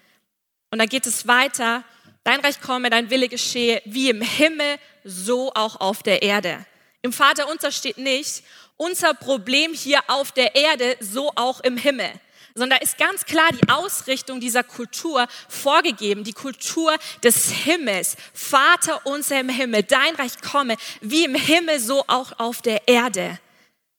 Und 0.70 0.78
dann 0.78 0.88
geht 0.88 1.06
es 1.06 1.26
weiter, 1.26 1.82
dein 2.22 2.38
Reich 2.38 2.60
komme, 2.60 2.90
dein 2.90 3.10
Wille 3.10 3.28
geschehe, 3.28 3.82
wie 3.86 4.08
im 4.08 4.22
Himmel, 4.22 4.78
so 5.02 5.52
auch 5.54 5.80
auf 5.80 6.04
der 6.04 6.22
Erde. 6.22 6.64
Im 7.02 7.12
Vater 7.12 7.48
unser 7.50 7.72
steht 7.72 7.98
nicht, 7.98 8.44
unser 8.76 9.12
Problem 9.12 9.74
hier 9.74 10.00
auf 10.06 10.30
der 10.32 10.54
Erde, 10.54 10.96
so 11.00 11.32
auch 11.34 11.60
im 11.60 11.76
Himmel. 11.76 12.10
Sondern 12.54 12.78
da 12.78 12.84
ist 12.84 12.98
ganz 12.98 13.24
klar 13.24 13.48
die 13.50 13.68
Ausrichtung 13.68 14.38
dieser 14.38 14.62
Kultur 14.62 15.26
vorgegeben, 15.48 16.22
die 16.22 16.32
Kultur 16.32 16.94
des 17.24 17.50
Himmels. 17.50 18.16
Vater 18.32 19.00
unser 19.04 19.40
im 19.40 19.48
Himmel, 19.48 19.82
dein 19.82 20.14
Reich 20.14 20.40
komme, 20.42 20.76
wie 21.00 21.24
im 21.24 21.34
Himmel, 21.34 21.80
so 21.80 22.04
auch 22.06 22.38
auf 22.38 22.62
der 22.62 22.86
Erde. 22.86 23.38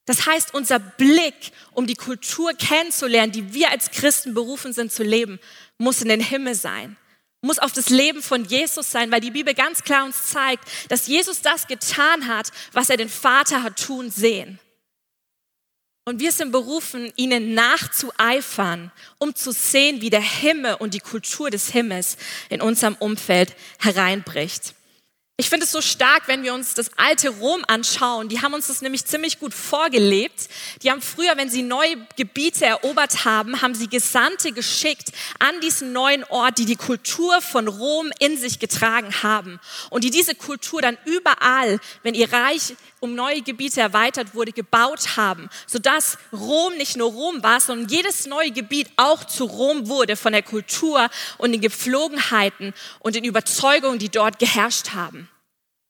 Das 0.05 0.25
heißt, 0.25 0.53
unser 0.53 0.79
Blick, 0.79 1.51
um 1.71 1.87
die 1.87 1.95
Kultur 1.95 2.53
kennenzulernen, 2.53 3.31
die 3.31 3.53
wir 3.53 3.71
als 3.71 3.91
Christen 3.91 4.33
berufen 4.33 4.71
sind 4.71 4.91
zu 4.91 5.03
leben, 5.03 5.39
muss 5.77 6.01
in 6.01 6.09
den 6.09 6.21
Himmel 6.21 6.55
sein 6.55 6.97
muss 7.43 7.59
auf 7.59 7.73
das 7.73 7.89
Leben 7.89 8.23
von 8.23 8.45
Jesus 8.45 8.89
sein, 8.89 9.11
weil 9.11 9.19
die 9.21 9.31
Bibel 9.31 9.53
ganz 9.53 9.83
klar 9.83 10.05
uns 10.05 10.27
zeigt, 10.27 10.63
dass 10.89 11.07
Jesus 11.07 11.41
das 11.41 11.67
getan 11.67 12.27
hat, 12.27 12.51
was 12.71 12.89
er 12.89 12.97
den 12.97 13.09
Vater 13.09 13.63
hat 13.63 13.77
tun 13.77 14.09
sehen. 14.09 14.59
Und 16.05 16.19
wir 16.19 16.31
sind 16.31 16.51
berufen, 16.51 17.11
ihnen 17.15 17.53
nachzueifern, 17.53 18.91
um 19.19 19.35
zu 19.35 19.51
sehen, 19.51 20.01
wie 20.01 20.09
der 20.09 20.21
Himmel 20.21 20.75
und 20.75 20.93
die 20.93 20.99
Kultur 20.99 21.49
des 21.49 21.69
Himmels 21.69 22.17
in 22.49 22.61
unserem 22.61 22.95
Umfeld 22.95 23.55
hereinbricht. 23.79 24.73
Ich 25.43 25.49
finde 25.49 25.65
es 25.65 25.73
so 25.73 25.81
stark, 25.81 26.29
wenn 26.29 26.41
wir 26.43 26.53
uns 26.53 26.73
das 26.73 26.89
alte 26.95 27.27
Rom 27.27 27.65
anschauen. 27.67 28.29
Die 28.29 28.41
haben 28.41 28.53
uns 28.53 28.67
das 28.67 28.81
nämlich 28.81 29.03
ziemlich 29.03 29.41
gut 29.41 29.53
vorgelebt. 29.53 30.47
Die 30.81 30.89
haben 30.89 31.01
früher, 31.01 31.35
wenn 31.35 31.49
sie 31.49 31.63
neue 31.63 31.97
Gebiete 32.15 32.65
erobert 32.65 33.25
haben, 33.25 33.61
haben 33.61 33.75
sie 33.75 33.89
Gesandte 33.89 34.53
geschickt 34.53 35.11
an 35.39 35.59
diesen 35.59 35.91
neuen 35.91 36.23
Ort, 36.23 36.59
die 36.59 36.65
die 36.65 36.77
Kultur 36.77 37.41
von 37.41 37.67
Rom 37.67 38.09
in 38.19 38.37
sich 38.37 38.59
getragen 38.59 39.21
haben. 39.21 39.59
Und 39.89 40.05
die 40.05 40.11
diese 40.11 40.33
Kultur 40.33 40.81
dann 40.81 40.97
überall, 41.03 41.77
wenn 42.03 42.13
ihr 42.13 42.31
Reich 42.31 42.77
um 43.01 43.13
neue 43.13 43.41
Gebiete 43.41 43.81
erweitert 43.81 44.33
wurde, 44.33 44.53
gebaut 44.53 45.17
haben, 45.17 45.49
sodass 45.67 46.17
Rom 46.31 46.77
nicht 46.77 46.95
nur 46.95 47.11
Rom 47.11 47.43
war, 47.43 47.59
sondern 47.59 47.89
jedes 47.89 48.27
neue 48.27 48.51
Gebiet 48.51 48.89
auch 48.95 49.25
zu 49.25 49.43
Rom 49.43 49.89
wurde 49.89 50.15
von 50.15 50.31
der 50.31 50.41
Kultur 50.41 51.09
und 51.37 51.51
den 51.51 51.59
Gepflogenheiten 51.59 52.73
und 52.99 53.15
den 53.15 53.25
Überzeugungen, 53.25 53.99
die 53.99 54.07
dort 54.07 54.39
geherrscht 54.39 54.91
haben. 54.91 55.27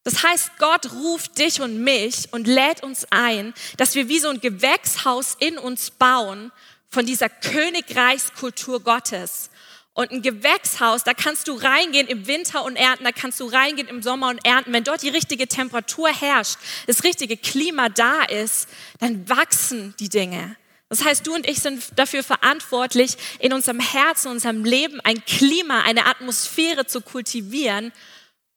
Das 0.04 0.22
heißt, 0.22 0.58
Gott 0.60 0.92
ruft 0.92 1.38
dich 1.38 1.62
und 1.62 1.82
mich 1.82 2.28
und 2.32 2.46
lädt 2.46 2.84
uns 2.84 3.08
ein, 3.10 3.54
dass 3.78 3.96
wir 3.96 4.10
wie 4.10 4.20
so 4.20 4.30
ein 4.30 4.42
Gewächshaus 4.42 5.38
in 5.40 5.58
uns 5.58 5.92
bauen 5.92 6.52
von 6.90 7.06
dieser 7.06 7.30
Königreichskultur 7.30 8.82
Gottes. 8.82 9.50
Und 9.96 10.12
ein 10.12 10.22
Gewächshaus, 10.24 11.04
da 11.04 11.14
kannst 11.14 11.48
du 11.48 11.54
reingehen 11.54 12.08
im 12.08 12.26
Winter 12.26 12.64
und 12.66 12.76
ernten, 12.76 13.04
da 13.04 13.12
kannst 13.12 13.40
du 13.40 13.46
reingehen 13.46 13.88
im 13.88 14.02
Sommer 14.02 14.30
und 14.30 14.44
ernten. 14.46 14.74
Wenn 14.74 14.84
dort 14.84 15.04
die 15.04 15.10
richtige 15.10 15.48
Temperatur 15.48 16.10
herrscht, 16.10 16.58
das 16.88 17.04
richtige 17.04 17.38
Klima 17.38 17.90
da 17.90 18.24
ist, 18.24 18.68
dann 19.00 19.30
wachsen 19.30 19.94
die 20.00 20.10
Dinge. 20.10 20.58
Das 20.90 21.06
heißt, 21.06 21.26
du 21.26 21.34
und 21.34 21.48
ich 21.48 21.60
sind 21.60 21.84
dafür 21.96 22.24
verantwortlich, 22.24 23.18
in 23.40 23.54
unserem 23.54 23.80
Herzen, 23.80 24.28
in 24.28 24.34
unserem 24.34 24.66
Leben 24.66 25.00
ein 25.02 25.24
Klima, 25.26 25.82
eine 25.82 26.08
Atmosphäre 26.08 26.86
zu 26.86 27.02
kultivieren, 27.02 27.92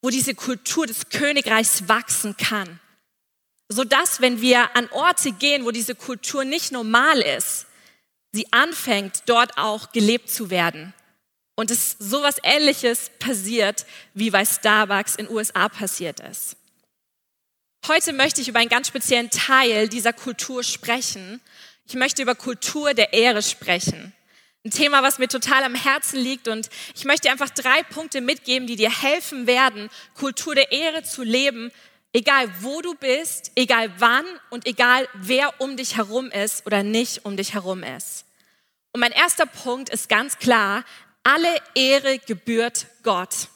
wo 0.06 0.10
diese 0.10 0.36
Kultur 0.36 0.86
des 0.86 1.08
Königreichs 1.08 1.88
wachsen 1.88 2.36
kann. 2.36 2.78
Sodass, 3.68 4.20
wenn 4.20 4.40
wir 4.40 4.76
an 4.76 4.88
Orte 4.92 5.32
gehen, 5.32 5.64
wo 5.64 5.72
diese 5.72 5.96
Kultur 5.96 6.44
nicht 6.44 6.70
normal 6.70 7.18
ist, 7.18 7.66
sie 8.30 8.46
anfängt, 8.52 9.24
dort 9.26 9.58
auch 9.58 9.90
gelebt 9.90 10.30
zu 10.30 10.48
werden. 10.48 10.94
Und 11.56 11.72
es 11.72 11.96
sowas 11.98 12.36
ähnliches 12.44 13.10
passiert, 13.18 13.84
wie 14.14 14.30
bei 14.30 14.44
Starbucks 14.44 15.16
in 15.16 15.28
USA 15.28 15.68
passiert 15.68 16.20
ist. 16.20 16.56
Heute 17.88 18.12
möchte 18.12 18.40
ich 18.40 18.46
über 18.46 18.60
einen 18.60 18.68
ganz 18.68 18.86
speziellen 18.86 19.30
Teil 19.30 19.88
dieser 19.88 20.12
Kultur 20.12 20.62
sprechen. 20.62 21.40
Ich 21.88 21.96
möchte 21.96 22.22
über 22.22 22.36
Kultur 22.36 22.94
der 22.94 23.12
Ehre 23.12 23.42
sprechen. 23.42 24.12
Ein 24.66 24.72
Thema, 24.72 25.04
was 25.04 25.20
mir 25.20 25.28
total 25.28 25.62
am 25.62 25.76
Herzen 25.76 26.18
liegt 26.18 26.48
und 26.48 26.70
ich 26.96 27.04
möchte 27.04 27.28
dir 27.28 27.30
einfach 27.30 27.50
drei 27.50 27.84
Punkte 27.84 28.20
mitgeben, 28.20 28.66
die 28.66 28.74
dir 28.74 28.90
helfen 28.90 29.46
werden, 29.46 29.88
Kultur 30.14 30.56
der 30.56 30.72
Ehre 30.72 31.04
zu 31.04 31.22
leben, 31.22 31.70
egal 32.12 32.48
wo 32.62 32.80
du 32.80 32.96
bist, 32.96 33.52
egal 33.54 33.92
wann 33.98 34.24
und 34.50 34.66
egal 34.66 35.08
wer 35.14 35.60
um 35.60 35.76
dich 35.76 35.96
herum 35.96 36.32
ist 36.32 36.66
oder 36.66 36.82
nicht 36.82 37.24
um 37.24 37.36
dich 37.36 37.54
herum 37.54 37.84
ist. 37.84 38.24
Und 38.90 38.98
mein 38.98 39.12
erster 39.12 39.46
Punkt 39.46 39.88
ist 39.88 40.08
ganz 40.08 40.36
klar, 40.38 40.84
alle 41.22 41.54
Ehre 41.76 42.18
gebührt 42.18 42.88
Gott. 43.04 43.46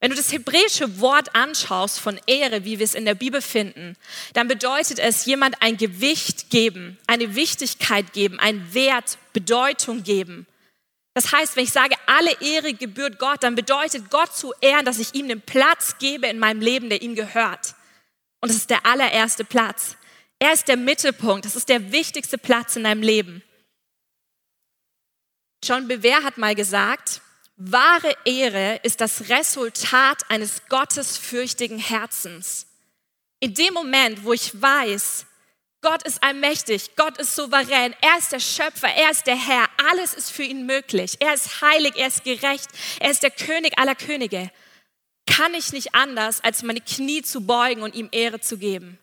Wenn 0.00 0.10
du 0.10 0.16
das 0.16 0.32
hebräische 0.32 0.98
Wort 1.00 1.34
anschaust 1.34 2.00
von 2.00 2.18
Ehre, 2.26 2.64
wie 2.64 2.78
wir 2.78 2.84
es 2.84 2.94
in 2.94 3.04
der 3.04 3.14
Bibel 3.14 3.42
finden, 3.42 3.96
dann 4.32 4.48
bedeutet 4.48 4.98
es 4.98 5.26
jemand 5.26 5.60
ein 5.60 5.76
Gewicht 5.76 6.48
geben, 6.48 6.98
eine 7.06 7.34
Wichtigkeit 7.34 8.14
geben, 8.14 8.38
einen 8.40 8.72
Wert, 8.72 9.18
Bedeutung 9.34 10.02
geben. 10.02 10.46
Das 11.12 11.32
heißt, 11.32 11.54
wenn 11.56 11.64
ich 11.64 11.72
sage, 11.72 11.96
alle 12.06 12.32
Ehre 12.40 12.72
gebührt 12.72 13.18
Gott, 13.18 13.42
dann 13.42 13.54
bedeutet 13.54 14.10
Gott 14.10 14.34
zu 14.34 14.54
ehren, 14.62 14.86
dass 14.86 14.98
ich 14.98 15.14
ihm 15.14 15.28
den 15.28 15.42
Platz 15.42 15.98
gebe 15.98 16.28
in 16.28 16.38
meinem 16.38 16.62
Leben, 16.62 16.88
der 16.88 17.02
ihm 17.02 17.14
gehört. 17.14 17.74
Und 18.40 18.48
das 18.48 18.56
ist 18.56 18.70
der 18.70 18.86
allererste 18.86 19.44
Platz. 19.44 19.96
Er 20.38 20.54
ist 20.54 20.68
der 20.68 20.78
Mittelpunkt, 20.78 21.44
das 21.44 21.56
ist 21.56 21.68
der 21.68 21.92
wichtigste 21.92 22.38
Platz 22.38 22.76
in 22.76 22.84
deinem 22.84 23.02
Leben. 23.02 23.42
John 25.62 25.88
Bewer 25.88 26.22
hat 26.22 26.38
mal 26.38 26.54
gesagt, 26.54 27.20
wahre 27.60 28.16
Ehre 28.24 28.80
ist 28.82 29.00
das 29.00 29.28
Resultat 29.28 30.22
eines 30.28 30.62
gottesfürchtigen 30.68 31.78
Herzens. 31.78 32.66
In 33.38 33.54
dem 33.54 33.74
Moment, 33.74 34.24
wo 34.24 34.32
ich 34.32 34.60
weiß, 34.60 35.26
Gott 35.82 36.02
ist 36.02 36.22
allmächtig, 36.22 36.96
Gott 36.96 37.18
ist 37.18 37.34
souverän, 37.34 37.94
er 38.00 38.18
ist 38.18 38.32
der 38.32 38.40
Schöpfer, 38.40 38.88
er 38.88 39.10
ist 39.10 39.26
der 39.26 39.36
Herr, 39.36 39.66
alles 39.90 40.14
ist 40.14 40.30
für 40.30 40.42
ihn 40.42 40.66
möglich, 40.66 41.16
er 41.20 41.34
ist 41.34 41.60
heilig, 41.60 41.92
er 41.96 42.08
ist 42.08 42.24
gerecht, 42.24 42.68
er 42.98 43.10
ist 43.10 43.22
der 43.22 43.30
König 43.30 43.78
aller 43.78 43.94
Könige, 43.94 44.50
kann 45.26 45.54
ich 45.54 45.72
nicht 45.72 45.94
anders, 45.94 46.42
als 46.42 46.62
meine 46.62 46.80
Knie 46.80 47.22
zu 47.22 47.42
beugen 47.42 47.82
und 47.82 47.94
ihm 47.94 48.08
Ehre 48.10 48.40
zu 48.40 48.58
geben. 48.58 48.98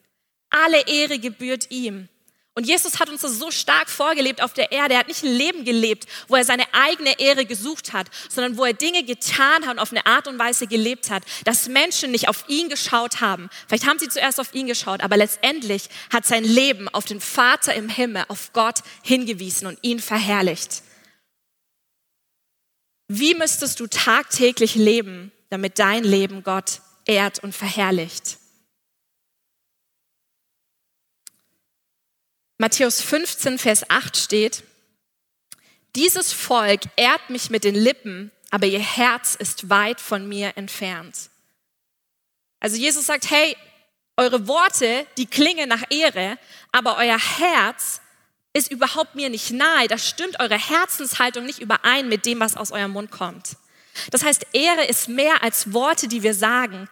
Alle 0.50 0.88
Ehre 0.88 1.20
gebührt 1.20 1.72
ihm. 1.72 2.10
Und 2.58 2.66
Jesus 2.66 3.00
hat 3.00 3.08
uns 3.08 3.22
das 3.22 3.38
so 3.38 3.52
stark 3.52 3.88
vorgelebt 3.88 4.42
auf 4.42 4.52
der 4.52 4.72
Erde. 4.72 4.96
Er 4.96 5.02
hat 5.02 5.10
nicht 5.10 5.24
ein 5.24 5.32
Leben 5.32 5.64
gelebt, 5.64 6.08
wo 6.28 6.36
er 6.36 6.44
seine 6.44 6.64
eigene 6.74 7.20
Ehre 7.20 7.46
gesucht 7.46 7.94
hat, 7.94 8.08
sondern 8.30 8.58
wo 8.58 8.66
er 8.66 8.74
Dinge 8.74 9.04
getan 9.04 9.68
hat 9.68 9.74
und 9.74 9.80
auf 9.80 9.92
eine 9.92 10.08
Art 10.08 10.28
und 10.28 10.40
Weise 10.40 10.66
gelebt 10.66 11.12
hat, 11.12 11.22
dass 11.46 11.68
Menschen 11.68 12.10
nicht 12.10 12.28
auf 12.28 12.46
ihn 12.48 12.68
geschaut 12.68 13.22
haben. 13.22 13.52
Vielleicht 13.68 13.86
haben 13.86 14.00
sie 14.00 14.10
zuerst 14.10 14.40
auf 14.40 14.56
ihn 14.56 14.66
geschaut, 14.66 15.02
aber 15.02 15.18
letztendlich 15.18 15.88
hat 16.12 16.26
sein 16.26 16.44
Leben 16.44 16.90
auf 16.90 17.06
den 17.06 17.22
Vater 17.22 17.76
im 17.76 17.90
Himmel, 17.90 18.26
auf 18.28 18.52
Gott 18.54 18.80
hingewiesen 19.04 19.68
und 19.68 19.78
ihn 19.84 20.00
verherrlicht. 20.00 20.82
Wie 23.08 23.36
müsstest 23.36 23.80
du 23.80 23.86
tagtäglich 23.86 24.74
leben, 24.74 25.32
damit 25.52 25.78
dein 25.78 26.04
Leben 26.04 26.42
Gott 26.42 26.82
ehrt 27.06 27.38
und 27.44 27.54
verherrlicht? 27.54 28.40
Matthäus 32.58 33.02
15, 33.02 33.60
Vers 33.60 33.90
8 33.90 34.18
steht, 34.18 34.64
dieses 35.96 36.34
Volk 36.34 36.82
ehrt 36.96 37.30
mich 37.30 37.50
mit 37.50 37.64
den 37.64 37.76
Lippen, 37.76 38.32
aber 38.52 38.66
ihr 38.66 38.80
Herz 38.80 39.36
ist 39.36 39.70
weit 39.70 40.02
von 40.02 40.28
mir 40.28 40.58
entfernt. 40.58 41.30
Also 42.60 42.78
Jesus 42.78 43.06
sagt, 43.06 43.30
hey, 43.30 43.56
eure 44.16 44.48
Worte, 44.48 45.06
die 45.18 45.28
klingen 45.28 45.70
nach 45.70 45.84
Ehre, 45.90 46.38
aber 46.72 46.98
euer 46.98 47.20
Herz 47.20 48.02
ist 48.54 48.72
überhaupt 48.72 49.16
mir 49.16 49.30
nicht 49.30 49.52
nahe. 49.52 49.88
Da 49.88 49.98
stimmt 49.98 50.40
eure 50.40 50.58
Herzenshaltung 50.58 51.46
nicht 51.46 51.60
überein 51.60 52.10
mit 52.10 52.26
dem, 52.26 52.40
was 52.40 52.58
aus 52.58 52.72
eurem 52.72 52.92
Mund 52.92 53.12
kommt. 53.12 53.58
Das 54.12 54.24
heißt, 54.24 54.48
Ehre 54.54 54.86
ist 54.86 55.08
mehr 55.08 55.44
als 55.44 55.74
Worte, 55.74 56.08
die 56.08 56.24
wir 56.24 56.34
sagen. 56.34 56.90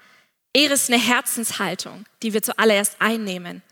Ehre 0.54 0.74
ist 0.74 0.92
eine 0.92 1.02
Herzenshaltung, 1.02 2.06
die 2.22 2.34
wir 2.34 2.44
zuallererst 2.44 2.98
einnehmen. 3.00 3.64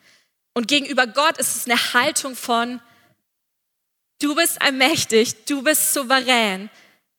Und 0.53 0.67
gegenüber 0.67 1.07
Gott 1.07 1.37
ist 1.37 1.55
es 1.55 1.65
eine 1.65 1.93
Haltung 1.93 2.35
von, 2.35 2.79
du 4.21 4.35
bist 4.35 4.61
allmächtig, 4.61 5.45
du 5.45 5.63
bist 5.63 5.93
souverän. 5.93 6.69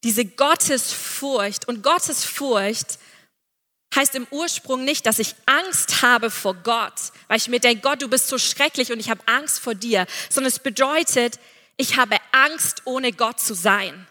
Diese 0.04 0.24
Gottesfurcht. 0.24 1.66
Und 1.66 1.82
Gottesfurcht 1.82 2.98
heißt 3.94 4.14
im 4.14 4.26
Ursprung 4.30 4.84
nicht, 4.84 5.06
dass 5.06 5.18
ich 5.18 5.34
Angst 5.46 6.02
habe 6.02 6.30
vor 6.30 6.54
Gott, 6.54 7.12
weil 7.28 7.38
ich 7.38 7.48
mir 7.48 7.60
denke, 7.60 7.82
Gott, 7.82 8.02
du 8.02 8.08
bist 8.08 8.28
so 8.28 8.38
schrecklich 8.38 8.92
und 8.92 9.00
ich 9.00 9.08
habe 9.08 9.26
Angst 9.26 9.60
vor 9.60 9.74
dir, 9.74 10.06
sondern 10.30 10.48
es 10.48 10.58
bedeutet, 10.58 11.38
ich 11.76 11.96
habe 11.96 12.16
Angst, 12.32 12.82
ohne 12.84 13.12
Gott 13.12 13.40
zu 13.40 13.54
sein 13.54 14.06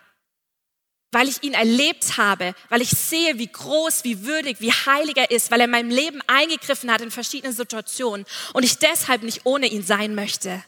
weil 1.13 1.29
ich 1.29 1.43
ihn 1.43 1.53
erlebt 1.53 2.17
habe, 2.17 2.55
weil 2.69 2.81
ich 2.81 2.89
sehe, 2.89 3.37
wie 3.37 3.47
groß, 3.47 4.03
wie 4.03 4.25
würdig, 4.25 4.59
wie 4.59 4.71
heilig 4.71 5.17
er 5.17 5.31
ist, 5.31 5.51
weil 5.51 5.61
er 5.61 5.65
in 5.65 5.71
meinem 5.71 5.89
Leben 5.89 6.21
eingegriffen 6.27 6.91
hat 6.91 7.01
in 7.01 7.11
verschiedenen 7.11 7.53
Situationen 7.53 8.25
und 8.53 8.63
ich 8.63 8.79
deshalb 8.79 9.23
nicht 9.23 9.45
ohne 9.45 9.67
ihn 9.67 9.83
sein 9.83 10.15
möchte. 10.15 10.63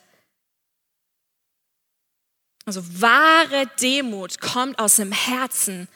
Also 2.65 2.83
wahre 3.01 3.67
Demut 3.79 4.39
kommt 4.39 4.79
aus 4.79 4.95
dem 4.95 5.11
Herzen, 5.11 5.87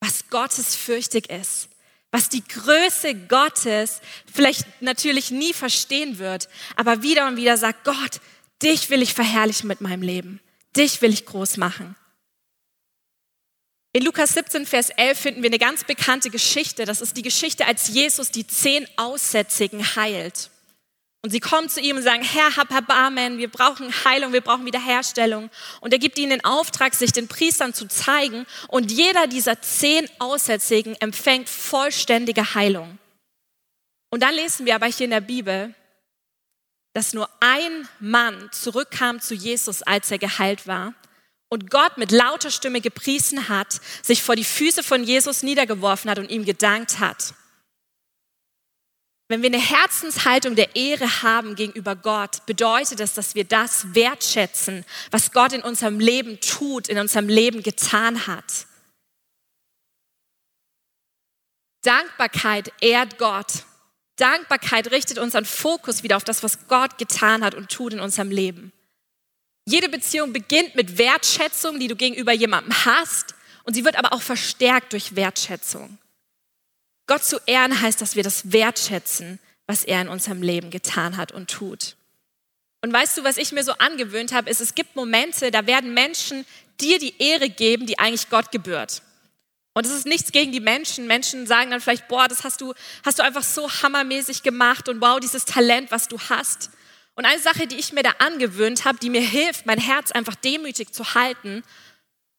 was 0.00 0.28
Gottes 0.30 0.74
fürchtig 0.74 1.30
ist, 1.30 1.68
was 2.10 2.28
die 2.28 2.42
Größe 2.42 3.14
Gottes 3.14 4.00
vielleicht 4.32 4.82
natürlich 4.82 5.30
nie 5.30 5.52
verstehen 5.52 6.18
wird, 6.18 6.48
aber 6.76 7.02
wieder 7.02 7.28
und 7.28 7.36
wieder 7.36 7.56
sagt, 7.56 7.84
Gott, 7.84 8.20
dich 8.62 8.90
will 8.90 9.02
ich 9.02 9.14
verherrlichen 9.14 9.68
mit 9.68 9.80
meinem 9.80 10.02
Leben, 10.02 10.40
dich 10.76 11.02
will 11.02 11.12
ich 11.12 11.24
groß 11.24 11.56
machen. 11.56 11.96
In 13.94 14.04
Lukas 14.04 14.32
17, 14.32 14.64
Vers 14.64 14.88
11 14.88 15.18
finden 15.18 15.42
wir 15.42 15.50
eine 15.50 15.58
ganz 15.58 15.84
bekannte 15.84 16.30
Geschichte. 16.30 16.86
Das 16.86 17.02
ist 17.02 17.14
die 17.16 17.22
Geschichte, 17.22 17.66
als 17.66 17.88
Jesus 17.88 18.30
die 18.30 18.46
zehn 18.46 18.86
Aussätzigen 18.96 19.96
heilt. 19.96 20.50
Und 21.20 21.30
sie 21.30 21.40
kommen 21.40 21.68
zu 21.68 21.78
ihm 21.80 21.96
und 21.96 22.02
sagen, 22.02 22.22
Herr, 22.22 22.56
hab 22.56 22.70
Erbarmen, 22.72 23.36
wir 23.36 23.50
brauchen 23.50 23.92
Heilung, 24.04 24.32
wir 24.32 24.40
brauchen 24.40 24.64
Wiederherstellung. 24.64 25.50
Und 25.80 25.92
er 25.92 25.98
gibt 25.98 26.18
ihnen 26.18 26.30
den 26.30 26.44
Auftrag, 26.44 26.94
sich 26.94 27.12
den 27.12 27.28
Priestern 27.28 27.74
zu 27.74 27.86
zeigen. 27.86 28.46
Und 28.68 28.90
jeder 28.90 29.26
dieser 29.26 29.60
zehn 29.60 30.08
Aussätzigen 30.18 30.96
empfängt 30.98 31.50
vollständige 31.50 32.54
Heilung. 32.54 32.98
Und 34.08 34.22
dann 34.22 34.34
lesen 34.34 34.64
wir 34.64 34.74
aber 34.74 34.86
hier 34.86 35.04
in 35.04 35.10
der 35.10 35.20
Bibel, 35.20 35.74
dass 36.94 37.12
nur 37.12 37.28
ein 37.40 37.88
Mann 38.00 38.48
zurückkam 38.52 39.20
zu 39.20 39.34
Jesus, 39.34 39.82
als 39.82 40.10
er 40.10 40.18
geheilt 40.18 40.66
war 40.66 40.94
und 41.52 41.70
Gott 41.70 41.98
mit 41.98 42.12
lauter 42.12 42.50
Stimme 42.50 42.80
gepriesen 42.80 43.50
hat, 43.50 43.78
sich 44.00 44.22
vor 44.22 44.36
die 44.36 44.42
Füße 44.42 44.82
von 44.82 45.04
Jesus 45.04 45.42
niedergeworfen 45.42 46.10
hat 46.10 46.18
und 46.18 46.30
ihm 46.30 46.46
gedankt 46.46 46.98
hat. 46.98 47.34
Wenn 49.28 49.42
wir 49.42 49.50
eine 49.50 49.60
Herzenshaltung 49.60 50.56
der 50.56 50.74
Ehre 50.76 51.22
haben 51.22 51.54
gegenüber 51.54 51.94
Gott, 51.94 52.46
bedeutet 52.46 53.00
das, 53.00 53.12
dass 53.12 53.34
wir 53.34 53.44
das 53.44 53.94
wertschätzen, 53.94 54.86
was 55.10 55.32
Gott 55.32 55.52
in 55.52 55.62
unserem 55.62 56.00
Leben 56.00 56.40
tut, 56.40 56.88
in 56.88 56.98
unserem 56.98 57.28
Leben 57.28 57.62
getan 57.62 58.26
hat. 58.26 58.66
Dankbarkeit 61.82 62.72
ehrt 62.80 63.18
Gott. 63.18 63.66
Dankbarkeit 64.16 64.90
richtet 64.90 65.18
unseren 65.18 65.44
Fokus 65.44 66.02
wieder 66.02 66.16
auf 66.16 66.24
das, 66.24 66.42
was 66.42 66.66
Gott 66.68 66.96
getan 66.96 67.44
hat 67.44 67.54
und 67.54 67.70
tut 67.70 67.92
in 67.92 68.00
unserem 68.00 68.30
Leben. 68.30 68.72
Jede 69.64 69.88
Beziehung 69.88 70.32
beginnt 70.32 70.74
mit 70.74 70.98
Wertschätzung, 70.98 71.78
die 71.78 71.88
du 71.88 71.96
gegenüber 71.96 72.32
jemandem 72.32 72.84
hast, 72.84 73.34
und 73.64 73.74
sie 73.74 73.84
wird 73.84 73.96
aber 73.96 74.12
auch 74.12 74.22
verstärkt 74.22 74.92
durch 74.92 75.14
Wertschätzung. 75.14 75.98
Gott 77.06 77.24
zu 77.24 77.38
ehren 77.46 77.80
heißt, 77.80 78.00
dass 78.00 78.16
wir 78.16 78.22
das 78.22 78.52
wertschätzen, 78.52 79.38
was 79.66 79.84
er 79.84 80.00
in 80.00 80.08
unserem 80.08 80.42
Leben 80.42 80.70
getan 80.70 81.16
hat 81.16 81.32
und 81.32 81.50
tut. 81.50 81.96
Und 82.80 82.92
weißt 82.92 83.16
du, 83.16 83.24
was 83.24 83.36
ich 83.36 83.52
mir 83.52 83.62
so 83.62 83.72
angewöhnt 83.74 84.32
habe, 84.32 84.50
ist, 84.50 84.60
es 84.60 84.74
gibt 84.74 84.96
Momente, 84.96 85.52
da 85.52 85.66
werden 85.66 85.94
Menschen 85.94 86.44
dir 86.80 86.98
die 86.98 87.14
Ehre 87.22 87.48
geben, 87.48 87.86
die 87.86 87.98
eigentlich 88.00 88.28
Gott 88.28 88.50
gebührt. 88.50 89.02
Und 89.74 89.86
es 89.86 89.92
ist 89.92 90.06
nichts 90.06 90.32
gegen 90.32 90.52
die 90.52 90.60
Menschen. 90.60 91.06
Menschen 91.06 91.46
sagen 91.46 91.70
dann 91.70 91.80
vielleicht, 91.80 92.08
boah, 92.08 92.28
das 92.28 92.44
hast 92.44 92.60
du, 92.60 92.74
hast 93.04 93.18
du 93.18 93.22
einfach 93.22 93.44
so 93.44 93.70
hammermäßig 93.70 94.42
gemacht 94.42 94.88
und 94.88 95.00
wow, 95.00 95.18
dieses 95.20 95.44
Talent, 95.44 95.90
was 95.90 96.08
du 96.08 96.18
hast. 96.18 96.70
Und 97.14 97.26
eine 97.26 97.40
Sache, 97.40 97.66
die 97.66 97.76
ich 97.76 97.92
mir 97.92 98.02
da 98.02 98.12
angewöhnt 98.18 98.84
habe, 98.84 98.98
die 98.98 99.10
mir 99.10 99.20
hilft, 99.20 99.66
mein 99.66 99.78
Herz 99.78 100.12
einfach 100.12 100.34
demütig 100.34 100.92
zu 100.92 101.14
halten 101.14 101.62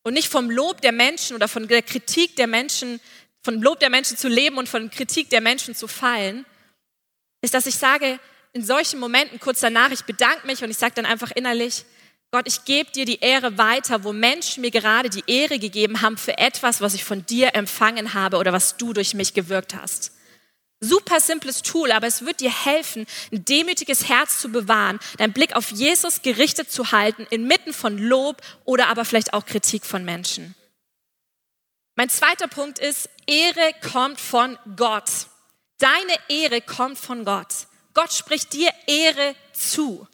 und 0.03 0.13
nicht 0.13 0.29
vom 0.29 0.49
Lob 0.49 0.81
der 0.81 0.91
Menschen 0.91 1.35
oder 1.35 1.47
von 1.47 1.67
der 1.67 1.81
Kritik 1.81 2.35
der 2.35 2.47
Menschen, 2.47 2.99
von 3.41 3.61
Lob 3.61 3.79
der 3.79 3.89
Menschen 3.89 4.17
zu 4.17 4.27
leben 4.27 4.57
und 4.57 4.67
von 4.67 4.89
Kritik 4.89 5.29
der 5.29 5.41
Menschen 5.41 5.75
zu 5.75 5.87
fallen, 5.87 6.45
ist, 7.41 7.53
dass 7.53 7.67
ich 7.67 7.75
sage, 7.75 8.19
in 8.53 8.63
solchen 8.63 8.99
Momenten 8.99 9.39
kurz 9.39 9.59
danach, 9.59 9.91
ich 9.91 10.03
bedanke 10.03 10.47
mich 10.47 10.63
und 10.63 10.69
ich 10.69 10.77
sage 10.77 10.93
dann 10.95 11.05
einfach 11.05 11.31
innerlich, 11.31 11.85
Gott, 12.31 12.47
ich 12.47 12.65
gebe 12.65 12.89
dir 12.91 13.05
die 13.05 13.19
Ehre 13.19 13.59
weiter, 13.59 14.03
wo 14.03 14.11
Menschen 14.11 14.61
mir 14.61 14.71
gerade 14.71 15.09
die 15.09 15.23
Ehre 15.27 15.59
gegeben 15.59 16.01
haben 16.01 16.17
für 16.17 16.37
etwas, 16.39 16.81
was 16.81 16.95
ich 16.95 17.03
von 17.03 17.23
dir 17.27 17.53
empfangen 17.53 18.15
habe 18.15 18.37
oder 18.37 18.53
was 18.53 18.75
du 18.77 18.91
durch 18.91 19.13
mich 19.13 19.35
gewirkt 19.35 19.75
hast. 19.75 20.11
Super 20.83 21.21
simples 21.21 21.61
Tool, 21.61 21.91
aber 21.93 22.07
es 22.07 22.25
wird 22.25 22.41
dir 22.41 22.51
helfen, 22.51 23.05
ein 23.31 23.45
demütiges 23.45 24.09
Herz 24.09 24.39
zu 24.39 24.49
bewahren, 24.49 24.99
deinen 25.17 25.31
Blick 25.31 25.55
auf 25.55 25.71
Jesus 25.71 26.21
gerichtet 26.21 26.69
zu 26.69 26.91
halten, 26.91 27.25
inmitten 27.29 27.71
von 27.73 27.97
Lob 27.97 28.41
oder 28.65 28.87
aber 28.87 29.05
vielleicht 29.05 29.33
auch 29.33 29.45
Kritik 29.45 29.85
von 29.85 30.03
Menschen. 30.03 30.55
Mein 31.95 32.09
zweiter 32.09 32.47
Punkt 32.47 32.79
ist, 32.79 33.09
Ehre 33.27 33.73
kommt 33.93 34.19
von 34.19 34.57
Gott. 34.75 35.09
Deine 35.77 36.17
Ehre 36.27 36.59
kommt 36.59 36.97
von 36.97 37.23
Gott. 37.23 37.53
Gott 37.93 38.11
spricht 38.11 38.51
dir 38.51 38.69
Ehre 38.85 39.35
zu. 39.53 40.05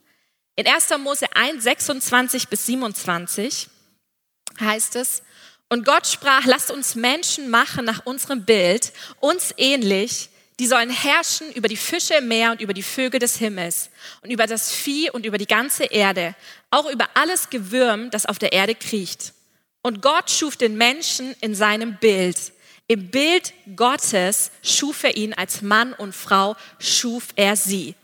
In 0.55 0.67
1. 0.67 0.89
Mose 0.99 1.25
1, 1.35 1.63
26 1.63 2.47
bis 2.47 2.67
27 2.67 3.69
heißt 4.59 4.97
es, 4.97 5.23
und 5.69 5.85
Gott 5.85 6.05
sprach, 6.05 6.45
lasst 6.45 6.69
uns 6.69 6.95
Menschen 6.95 7.49
machen 7.49 7.85
nach 7.85 8.05
unserem 8.05 8.43
Bild, 8.43 8.91
uns 9.19 9.53
ähnlich, 9.57 10.29
die 10.59 10.67
sollen 10.67 10.89
herrschen 10.89 11.51
über 11.53 11.69
die 11.69 11.77
Fische 11.77 12.15
im 12.15 12.27
Meer 12.27 12.51
und 12.51 12.61
über 12.61 12.73
die 12.73 12.83
Vögel 12.83 13.19
des 13.19 13.37
Himmels 13.37 13.89
und 14.21 14.29
über 14.29 14.45
das 14.45 14.71
Vieh 14.71 15.09
und 15.09 15.25
über 15.25 15.37
die 15.37 15.47
ganze 15.47 15.85
Erde, 15.85 16.35
auch 16.69 16.89
über 16.91 17.07
alles 17.13 17.49
Gewürm, 17.49 18.11
das 18.11 18.25
auf 18.25 18.39
der 18.39 18.51
Erde 18.51 18.75
kriecht. 18.75 19.33
Und 19.81 20.01
Gott 20.01 20.29
schuf 20.29 20.57
den 20.57 20.75
Menschen 20.77 21.33
in 21.39 21.55
seinem 21.55 21.97
Bild. 21.97 22.51
Im 22.87 23.09
Bild 23.09 23.53
Gottes 23.75 24.51
schuf 24.61 25.03
er 25.03 25.15
ihn 25.15 25.33
als 25.33 25.61
Mann 25.61 25.93
und 25.93 26.13
Frau, 26.13 26.57
schuf 26.77 27.27
er 27.37 27.55
sie. 27.55 27.95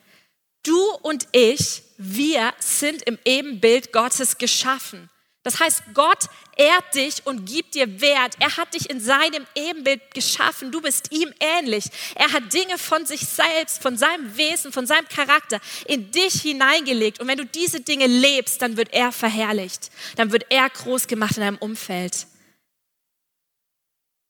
Du 0.64 0.80
und 1.02 1.28
ich, 1.34 1.84
wir 1.98 2.54
sind 2.60 3.02
im 3.04 3.20
Ebenbild 3.26 3.92
Gottes 3.92 4.38
geschaffen. 4.38 5.10
Das 5.46 5.60
heißt, 5.60 5.84
Gott 5.94 6.26
ehrt 6.58 6.96
dich 6.96 7.24
und 7.28 7.46
gibt 7.46 7.76
dir 7.76 8.02
Wert. 8.02 8.34
Er 8.40 8.58
hat 8.58 8.74
dich 8.74 8.90
in 8.90 9.00
seinem 9.00 9.46
Ebenbild 9.54 10.02
geschaffen. 10.12 10.72
Du 10.72 10.82
bist 10.82 11.12
ihm 11.12 11.32
ähnlich. 11.40 11.86
Er 12.16 12.32
hat 12.32 12.52
Dinge 12.52 12.80
von 12.80 13.06
sich 13.06 13.22
selbst, 13.28 13.80
von 13.80 13.96
seinem 13.96 14.36
Wesen, 14.38 14.74
von 14.74 14.88
seinem 14.88 15.08
Charakter 15.08 15.62
in 15.86 16.10
dich 16.10 16.42
hineingelegt. 16.42 17.20
Und 17.20 17.28
wenn 17.28 17.38
du 17.38 17.46
diese 17.46 17.82
Dinge 17.82 18.08
lebst, 18.08 18.60
dann 18.64 18.76
wird 18.76 18.92
er 18.92 19.12
verherrlicht. 19.12 19.92
Dann 20.16 20.32
wird 20.32 20.48
er 20.50 20.68
groß 20.68 21.06
gemacht 21.06 21.38
in 21.38 21.42
deinem 21.42 21.58
Umfeld. 21.60 22.26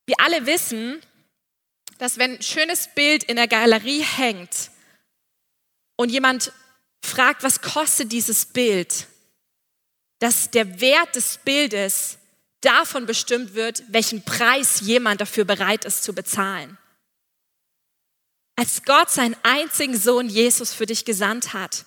Wir 0.08 0.20
alle 0.20 0.46
wissen, 0.46 1.02
dass 1.98 2.18
wenn 2.18 2.34
ein 2.34 2.42
schönes 2.42 2.90
Bild 2.94 3.24
in 3.24 3.38
der 3.38 3.48
Galerie 3.48 4.04
hängt 4.04 4.70
und 5.96 6.10
jemand 6.10 6.52
fragt, 7.02 7.42
was 7.42 7.62
kostet 7.62 8.12
dieses 8.12 8.48
Bild, 8.48 9.08
dass 10.20 10.52
der 10.52 10.80
Wert 10.80 11.16
des 11.16 11.40
Bildes 11.44 12.18
davon 12.62 13.06
bestimmt 13.06 13.54
wird, 13.54 13.84
welchen 13.90 14.24
Preis 14.24 14.82
jemand 14.82 15.22
dafür 15.22 15.46
bereit 15.46 15.86
ist 15.86 16.04
zu 16.04 16.14
bezahlen. 16.14 16.78
Als 18.58 18.84
Gott 18.86 19.10
seinen 19.10 19.36
einzigen 19.44 19.98
Sohn 19.98 20.30
Jesus 20.30 20.74
für 20.74 20.86
dich 20.86 21.06
gesandt 21.06 21.54
hat, 21.54 21.86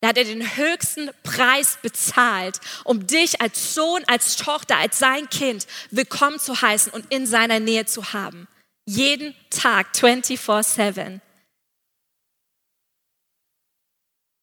da 0.00 0.08
hat 0.08 0.18
er 0.18 0.24
den 0.24 0.56
höchsten 0.56 1.10
Preis 1.22 1.78
bezahlt, 1.80 2.60
um 2.84 3.06
dich 3.06 3.40
als 3.40 3.74
Sohn, 3.74 4.02
als 4.08 4.36
Tochter, 4.36 4.76
als 4.76 4.98
sein 4.98 5.30
Kind 5.30 5.66
willkommen 5.90 6.40
zu 6.40 6.60
heißen 6.60 6.92
und 6.92 7.06
in 7.12 7.26
seiner 7.26 7.60
Nähe 7.60 7.86
zu 7.86 8.12
haben. 8.12 8.48
Jeden 8.84 9.34
Tag, 9.48 9.94
24-7. 9.94 11.20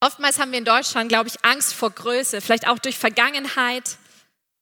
Oftmals 0.01 0.39
haben 0.39 0.51
wir 0.51 0.59
in 0.59 0.65
Deutschland, 0.65 1.09
glaube 1.09 1.27
ich, 1.27 1.43
Angst 1.43 1.73
vor 1.73 1.91
Größe, 1.91 2.39
vielleicht 2.41 2.67
auch 2.67 2.79
durch 2.79 2.97
Vergangenheit, 2.97 3.97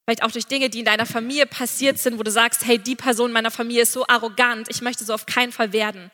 vielleicht 0.06 0.23
auch 0.23 0.32
durch 0.32 0.47
Dinge, 0.47 0.69
die 0.69 0.80
in 0.80 0.86
deiner 0.86 1.06
Familie 1.06 1.45
passiert 1.45 2.00
sind, 2.00 2.17
wo 2.17 2.23
du 2.23 2.32
sagst, 2.32 2.65
hey, 2.65 2.80
die 2.80 2.95
Person 2.95 3.32
meiner 3.32 3.52
Familie 3.52 3.84
ist 3.84 3.93
so 3.93 4.08
arrogant, 4.08 4.67
ich 4.69 4.82
möchte 4.82 5.06
so 5.06 5.13
auf 5.13 5.26
keinen 5.28 5.52
Fall 5.52 5.73
werden. 5.73 6.10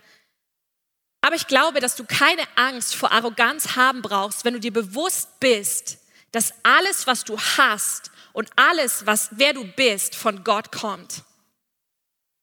Aber 1.21 1.35
ich 1.35 1.47
glaube, 1.47 1.79
dass 1.79 1.95
du 1.95 2.03
keine 2.03 2.43
Angst 2.55 2.95
vor 2.95 3.13
Arroganz 3.13 3.77
haben 3.77 4.01
brauchst, 4.01 4.43
wenn 4.43 4.55
du 4.55 4.59
dir 4.59 4.73
bewusst 4.73 5.39
bist, 5.39 5.99
dass 6.33 6.53
alles, 6.63 7.07
was 7.07 7.23
du 7.23 7.39
hast 7.39 8.11
und 8.33 8.49
alles, 8.57 9.05
was 9.05 9.29
wer 9.31 9.53
du 9.53 9.63
bist, 9.63 10.15
von 10.15 10.43
Gott 10.43 10.73
kommt. 10.73 11.23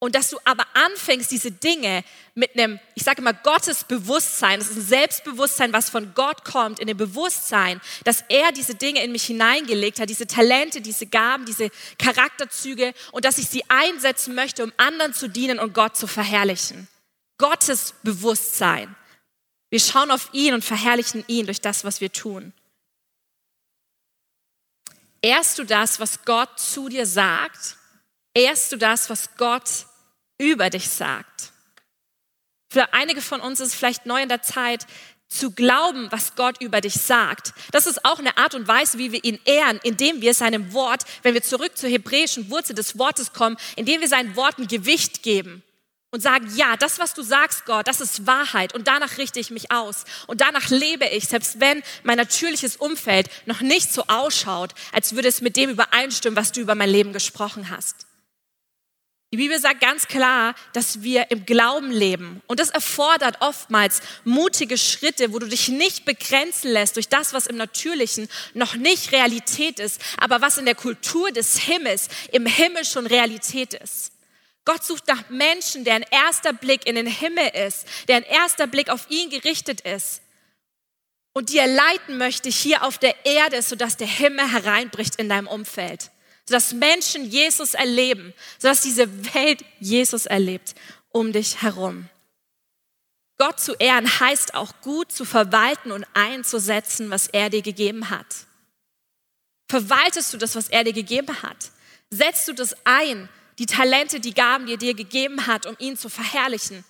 Und 0.03 0.15
dass 0.15 0.31
du 0.31 0.39
aber 0.45 0.65
anfängst, 0.73 1.31
diese 1.31 1.53
Dinge 1.53 2.05
mit 2.35 2.55
einem, 2.55 2.81
ich 2.95 3.03
sage 3.03 3.21
immer, 3.21 3.35
Gottesbewusstsein, 3.35 4.59
das 4.59 4.71
ist 4.71 4.79
ein 4.79 4.83
Selbstbewusstsein, 4.83 5.75
was 5.75 5.91
von 5.91 6.15
Gott 6.15 6.43
kommt, 6.43 6.81
in 6.81 6.87
dem 6.87 6.97
Bewusstsein, 6.97 7.83
dass 8.05 8.25
er 8.31 8.51
diese 8.51 8.75
Dinge 8.75 9.05
in 9.05 9.13
mich 9.13 9.25
hineingelegt 9.25 10.01
hat, 10.01 10.09
diese 10.09 10.27
Talente, 10.27 10.81
diese 10.81 11.07
Gaben, 11.07 11.45
diese 11.45 11.71
Charakterzüge 11.99 12.95
und 13.13 13.27
dass 13.27 13.37
ich 13.37 13.49
sie 13.49 13.63
einsetzen 13.69 14.35
möchte, 14.35 14.65
um 14.65 14.73
anderen 14.79 15.13
zu 15.13 15.29
dienen 15.29 15.59
und 15.59 15.75
Gott 15.75 15.99
zu 15.99 16.07
verherrlichen. 16.07 16.89
Gottes 17.37 17.93
Bewusstsein. 18.03 18.97
Wir 19.69 19.81
schauen 19.81 20.11
auf 20.11 20.31
ihn 20.33 20.55
und 20.55 20.65
verherrlichen 20.65 21.25
ihn 21.27 21.45
durch 21.45 21.61
das, 21.61 21.85
was 21.85 22.01
wir 22.01 22.11
tun. 22.11 22.55
Ehrst 25.21 25.59
du 25.59 25.65
das, 25.65 26.01
was 26.01 26.25
Gott 26.25 26.59
zu 26.59 26.89
dir 26.89 27.05
sagt? 27.05 27.77
Ehrst 28.33 28.73
du 28.73 28.79
das, 28.79 29.11
was 29.11 29.37
Gott 29.37 29.87
über 30.41 30.71
dich 30.71 30.89
sagt. 30.89 31.53
Für 32.71 32.93
einige 32.95 33.21
von 33.21 33.41
uns 33.41 33.61
ist 33.61 33.69
es 33.69 33.75
vielleicht 33.75 34.07
neu 34.07 34.23
in 34.23 34.29
der 34.29 34.43
Zeit, 34.43 34.87
zu 35.29 35.53
glauben, 35.53 36.09
was 36.11 36.35
Gott 36.35 36.61
über 36.61 36.81
dich 36.81 36.95
sagt. 36.95 37.53
Das 37.71 37.87
ist 37.87 38.05
auch 38.05 38.19
eine 38.19 38.37
Art 38.37 38.55
und 38.55 38.67
Weise, 38.67 38.99
wie 38.99 39.13
wir 39.13 39.23
ihn 39.23 39.39
ehren, 39.45 39.79
indem 39.85 40.21
wir 40.21 40.35
seinem 40.35 40.73
Wort, 40.73 41.05
wenn 41.23 41.35
wir 41.35 41.43
zurück 41.43 41.79
zur 41.79 41.89
hebräischen 41.89 42.51
Wurzel 42.51 42.75
des 42.75 42.99
Wortes 42.99 43.33
kommen, 43.33 43.57
indem 43.77 44.01
wir 44.01 44.09
seinen 44.09 44.35
Worten 44.35 44.67
Gewicht 44.67 45.23
geben 45.23 45.63
und 46.11 46.21
sagen, 46.21 46.51
ja, 46.57 46.77
das, 46.77 46.99
was 46.99 47.15
du 47.15 47.23
sagst, 47.23 47.65
Gott, 47.65 47.87
das 47.87 48.01
ist 48.01 48.27
Wahrheit 48.27 48.75
und 48.75 48.89
danach 48.89 49.19
richte 49.19 49.39
ich 49.39 49.51
mich 49.51 49.71
aus 49.71 50.05
und 50.27 50.41
danach 50.41 50.69
lebe 50.69 51.07
ich, 51.07 51.29
selbst 51.29 51.61
wenn 51.61 51.83
mein 52.03 52.17
natürliches 52.17 52.77
Umfeld 52.77 53.29
noch 53.47 53.61
nicht 53.61 53.93
so 53.93 54.05
ausschaut, 54.09 54.75
als 54.93 55.15
würde 55.15 55.29
es 55.29 55.43
mit 55.43 55.57
dem 55.57 55.71
übereinstimmen, 55.71 56.37
was 56.37 56.51
du 56.51 56.61
über 56.61 56.75
mein 56.75 56.91
Leben 56.91 57.13
gesprochen 57.13 57.71
hast. 57.71 58.07
Die 59.33 59.37
Bibel 59.37 59.61
sagt 59.61 59.81
ganz 59.81 60.09
klar, 60.09 60.57
dass 60.73 61.03
wir 61.03 61.31
im 61.31 61.47
Glauben 61.47 61.93
leben. 61.93 62.43
Und 62.49 62.59
das 62.59 62.71
erfordert 62.71 63.37
oftmals 63.41 64.01
mutige 64.25 64.77
Schritte, 64.77 65.33
wo 65.33 65.39
du 65.39 65.47
dich 65.47 65.69
nicht 65.69 66.05
begrenzen 66.05 66.73
lässt 66.73 66.97
durch 66.97 67.09
das, 67.09 67.33
was 67.33 67.47
im 67.47 67.57
Natürlichen 67.57 68.29
noch 68.55 68.75
nicht 68.75 69.13
Realität 69.13 69.79
ist, 69.79 70.01
aber 70.19 70.41
was 70.41 70.59
in 70.59 70.65
der 70.65 70.75
Kultur 70.75 71.31
des 71.31 71.59
Himmels 71.59 72.09
im 72.33 72.45
Himmel 72.45 72.85
schon 72.85 73.07
Realität 73.07 73.75
ist. 73.75 74.11
Gott 74.65 74.83
sucht 74.83 75.07
nach 75.07 75.31
Menschen, 75.31 75.85
deren 75.85 76.05
erster 76.11 76.53
Blick 76.53 76.85
in 76.87 76.97
den 76.97 77.07
Himmel 77.07 77.49
ist, 77.67 77.87
deren 78.09 78.25
erster 78.25 78.67
Blick 78.67 78.91
auf 78.91 79.09
ihn 79.11 79.31
gerichtet 79.31 79.83
ist 79.83 80.23
und 81.33 81.51
die 81.51 81.59
er 81.59 81.69
leiten 81.69 82.19
möchte 82.19 82.49
hier 82.49 82.83
auf 82.83 82.99
der 82.99 83.15
Erde, 83.25 83.63
sodass 83.63 83.97
der 83.97 84.09
Himmel 84.09 84.51
hereinbricht 84.51 85.17
in 85.17 85.29
deinem 85.29 85.47
Umfeld 85.47 86.11
sodass 86.47 86.73
Menschen 86.73 87.25
Jesus 87.25 87.75
erleben, 87.75 88.35
sodass 88.59 88.83
diese 88.83 89.35
Welt 89.35 89.65
Jesus 89.79 90.27
erlebt 90.27 90.75
um 91.13 91.33
dich 91.33 91.63
herum. 91.63 92.09
Gott 93.39 93.59
zu 93.59 93.75
ehren 93.75 94.21
heißt 94.21 94.55
auch 94.55 94.81
gut 94.83 95.11
zu 95.11 95.25
verwalten 95.25 95.93
und 95.93 96.07
einzusetzen, 96.15 97.11
was 97.11 97.27
er 97.27 97.51
dir 97.51 97.63
gegeben 97.63 98.11
hat. 98.11 98.27
Verwaltest 99.69 100.33
du 100.33 100.37
das, 100.37 100.57
was 100.57 100.69
er 100.69 100.85
dir 100.85 100.93
gegeben 100.93 101.43
hat? 101.43 101.71
Setzt 102.11 102.49
du 102.49 102.53
das 102.53 102.75
ein, 102.85 103.29
die 103.59 103.67
Talente, 103.67 104.21
die 104.21 104.35
Gaben, 104.35 104.67
die 104.67 104.73
er 104.73 104.79
dir 104.79 104.95
gegeben 104.95 105.47
hat, 105.47 105.65
um 105.65 105.77
ihn 105.79 105.97
zu 105.97 106.09
verherrlichen? 106.09 106.85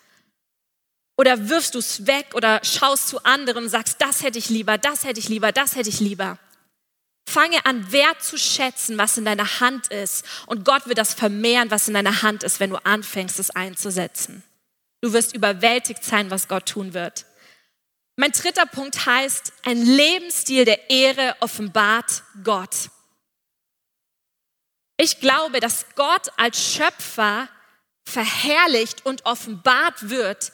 Oder 1.16 1.48
wirfst 1.48 1.74
du 1.74 1.78
es 1.78 2.06
weg 2.06 2.34
oder 2.34 2.64
schaust 2.64 3.08
zu 3.08 3.22
anderen 3.24 3.64
und 3.64 3.70
sagst, 3.70 4.00
das 4.00 4.22
hätte 4.22 4.38
ich 4.38 4.48
lieber, 4.48 4.78
das 4.78 5.04
hätte 5.04 5.20
ich 5.20 5.28
lieber, 5.28 5.52
das 5.52 5.76
hätte 5.76 5.90
ich 5.90 6.00
lieber? 6.00 6.38
Fange 7.30 7.64
an, 7.64 7.92
Wert 7.92 8.22
zu 8.22 8.36
schätzen, 8.36 8.98
was 8.98 9.16
in 9.16 9.24
deiner 9.24 9.60
Hand 9.60 9.86
ist. 9.88 10.24
Und 10.46 10.64
Gott 10.64 10.86
wird 10.86 10.98
das 10.98 11.14
vermehren, 11.14 11.70
was 11.70 11.88
in 11.88 11.94
deiner 11.94 12.22
Hand 12.22 12.42
ist, 12.42 12.60
wenn 12.60 12.70
du 12.70 12.84
anfängst, 12.84 13.38
es 13.38 13.50
einzusetzen. 13.50 14.42
Du 15.00 15.12
wirst 15.12 15.34
überwältigt 15.34 16.04
sein, 16.04 16.30
was 16.30 16.48
Gott 16.48 16.66
tun 16.66 16.92
wird. 16.92 17.26
Mein 18.16 18.32
dritter 18.32 18.66
Punkt 18.66 19.06
heißt, 19.06 19.52
ein 19.64 19.82
Lebensstil 19.82 20.64
der 20.64 20.90
Ehre 20.90 21.36
offenbart 21.40 22.22
Gott. 22.44 22.90
Ich 24.98 25.20
glaube, 25.20 25.60
dass 25.60 25.86
Gott 25.94 26.28
als 26.36 26.74
Schöpfer 26.74 27.48
verherrlicht 28.04 29.06
und 29.06 29.24
offenbart 29.24 30.10
wird, 30.10 30.52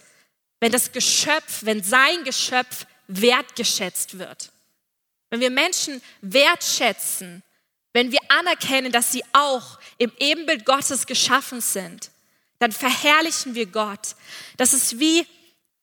wenn 0.61 0.71
das 0.71 0.93
Geschöpf, 0.93 1.65
wenn 1.65 1.83
sein 1.83 2.23
Geschöpf 2.23 2.87
wertgeschätzt 3.09 4.19
wird. 4.19 4.53
Wenn 5.31 5.41
wir 5.41 5.51
Menschen 5.51 6.03
wertschätzen, 6.21 7.43
wenn 7.93 8.13
wir 8.13 8.21
anerkennen, 8.29 8.93
dass 8.93 9.13
sie 9.13 9.25
auch 9.33 9.79
im 9.99 10.13
Ebenbild 10.19 10.65
Gottes 10.65 11.07
geschaffen 11.07 11.61
sind, 11.61 12.11
dann 12.59 12.73
verherrlichen 12.73 13.55
wir 13.55 13.67
Gott. 13.67 14.17
Das 14.57 14.73
ist 14.73 14.99
wie 14.99 15.27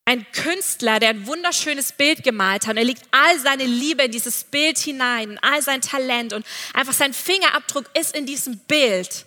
ein 0.05 0.25
Künstler, 0.31 0.99
der 0.99 1.09
ein 1.09 1.27
wunderschönes 1.27 1.93
Bild 1.93 2.23
gemalt 2.23 2.63
hat. 2.63 2.71
Und 2.71 2.77
er 2.77 2.83
legt 2.83 3.03
all 3.11 3.39
seine 3.39 3.65
Liebe 3.65 4.03
in 4.03 4.11
dieses 4.11 4.43
Bild 4.43 4.77
hinein, 4.77 5.39
all 5.41 5.61
sein 5.61 5.81
Talent 5.81 6.33
und 6.33 6.45
einfach 6.73 6.93
sein 6.93 7.13
Fingerabdruck 7.13 7.85
ist 7.97 8.15
in 8.15 8.25
diesem 8.25 8.59
Bild. 8.59 9.25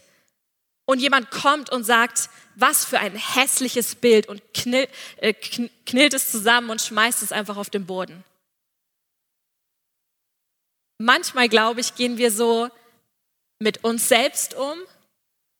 Und 0.85 1.01
jemand 1.01 1.31
kommt 1.31 1.71
und 1.71 1.85
sagt, 1.85 2.29
was 2.55 2.85
für 2.85 2.99
ein 2.99 3.17
hässliches 3.17 3.95
Bild 3.95 4.29
und 4.29 4.43
knill, 4.55 4.89
äh, 5.17 5.33
knillt 5.33 6.15
es 6.15 6.31
zusammen 6.31 6.71
und 6.71 6.81
schmeißt 6.81 7.23
es 7.23 7.33
einfach 7.33 7.57
auf 7.57 7.71
den 7.71 7.87
Boden. 7.87 8.23
Manchmal, 10.99 11.49
glaube 11.49 11.81
ich, 11.81 11.95
gehen 11.95 12.19
wir 12.19 12.31
so 12.31 12.69
mit 13.59 13.85
uns 13.85 14.09
selbst 14.09 14.55
um, 14.55 14.79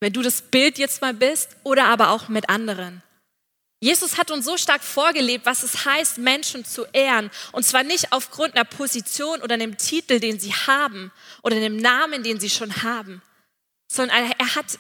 wenn 0.01 0.13
du 0.13 0.23
das 0.23 0.43
Bild 0.43 0.79
jetzt 0.79 1.01
mal 1.01 1.15
bist, 1.15 1.57
oder 1.65 1.85
aber 1.87 2.11
auch 2.11 2.29
mit 2.29 2.49
anderen. 2.49 3.03
Jesus 3.81 4.17
hat 4.17 4.31
uns 4.31 4.47
so 4.47 4.57
stark 4.57 4.83
vorgelebt, 4.83 5.45
was 5.45 5.63
es 5.63 5.85
heißt, 5.85 6.19
Menschen 6.19 6.65
zu 6.65 6.87
ehren. 6.93 7.31
Und 7.53 7.65
zwar 7.65 7.83
nicht 7.83 8.13
aufgrund 8.13 8.55
einer 8.55 8.65
Position 8.65 9.43
oder 9.43 9.55
einem 9.55 9.77
Titel, 9.77 10.19
den 10.19 10.41
sie 10.41 10.53
haben 10.53 11.13
oder 11.43 11.57
einem 11.57 11.77
Namen, 11.77 12.23
den 12.23 12.41
sie 12.41 12.49
schon 12.49 12.83
haben, 12.83 13.23
sondern 13.87 14.33
er 14.39 14.55
hat, 14.55 14.79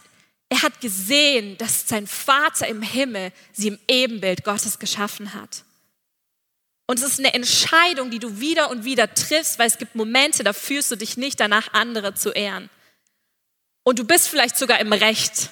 er 0.48 0.62
hat 0.62 0.80
gesehen, 0.80 1.58
dass 1.58 1.86
sein 1.86 2.06
Vater 2.06 2.66
im 2.68 2.80
Himmel 2.80 3.32
sie 3.52 3.68
im 3.68 3.78
Ebenbild 3.86 4.44
Gottes 4.44 4.78
geschaffen 4.78 5.34
hat. 5.34 5.65
Und 6.86 7.00
es 7.00 7.04
ist 7.04 7.18
eine 7.18 7.34
Entscheidung, 7.34 8.10
die 8.10 8.20
du 8.20 8.38
wieder 8.38 8.70
und 8.70 8.84
wieder 8.84 9.12
triffst, 9.12 9.58
weil 9.58 9.66
es 9.66 9.78
gibt 9.78 9.96
Momente, 9.96 10.44
da 10.44 10.52
fühlst 10.52 10.90
du 10.90 10.96
dich 10.96 11.16
nicht 11.16 11.40
danach, 11.40 11.72
andere 11.72 12.14
zu 12.14 12.30
ehren. 12.30 12.70
Und 13.82 13.98
du 13.98 14.04
bist 14.04 14.28
vielleicht 14.28 14.56
sogar 14.56 14.78
im 14.80 14.92
Recht. 14.92 15.50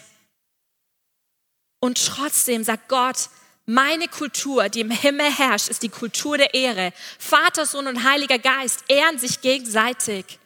Und 1.80 2.06
trotzdem 2.06 2.62
sagt 2.62 2.88
Gott, 2.88 3.28
meine 3.66 4.08
Kultur, 4.08 4.68
die 4.68 4.80
im 4.80 4.90
Himmel 4.90 5.30
herrscht, 5.30 5.68
ist 5.68 5.82
die 5.82 5.88
Kultur 5.88 6.38
der 6.38 6.54
Ehre. 6.54 6.92
Vater, 7.18 7.66
Sohn 7.66 7.86
und 7.86 8.04
Heiliger 8.04 8.38
Geist 8.38 8.84
ehren 8.88 9.18
sich 9.18 9.40
gegenseitig. 9.40 10.38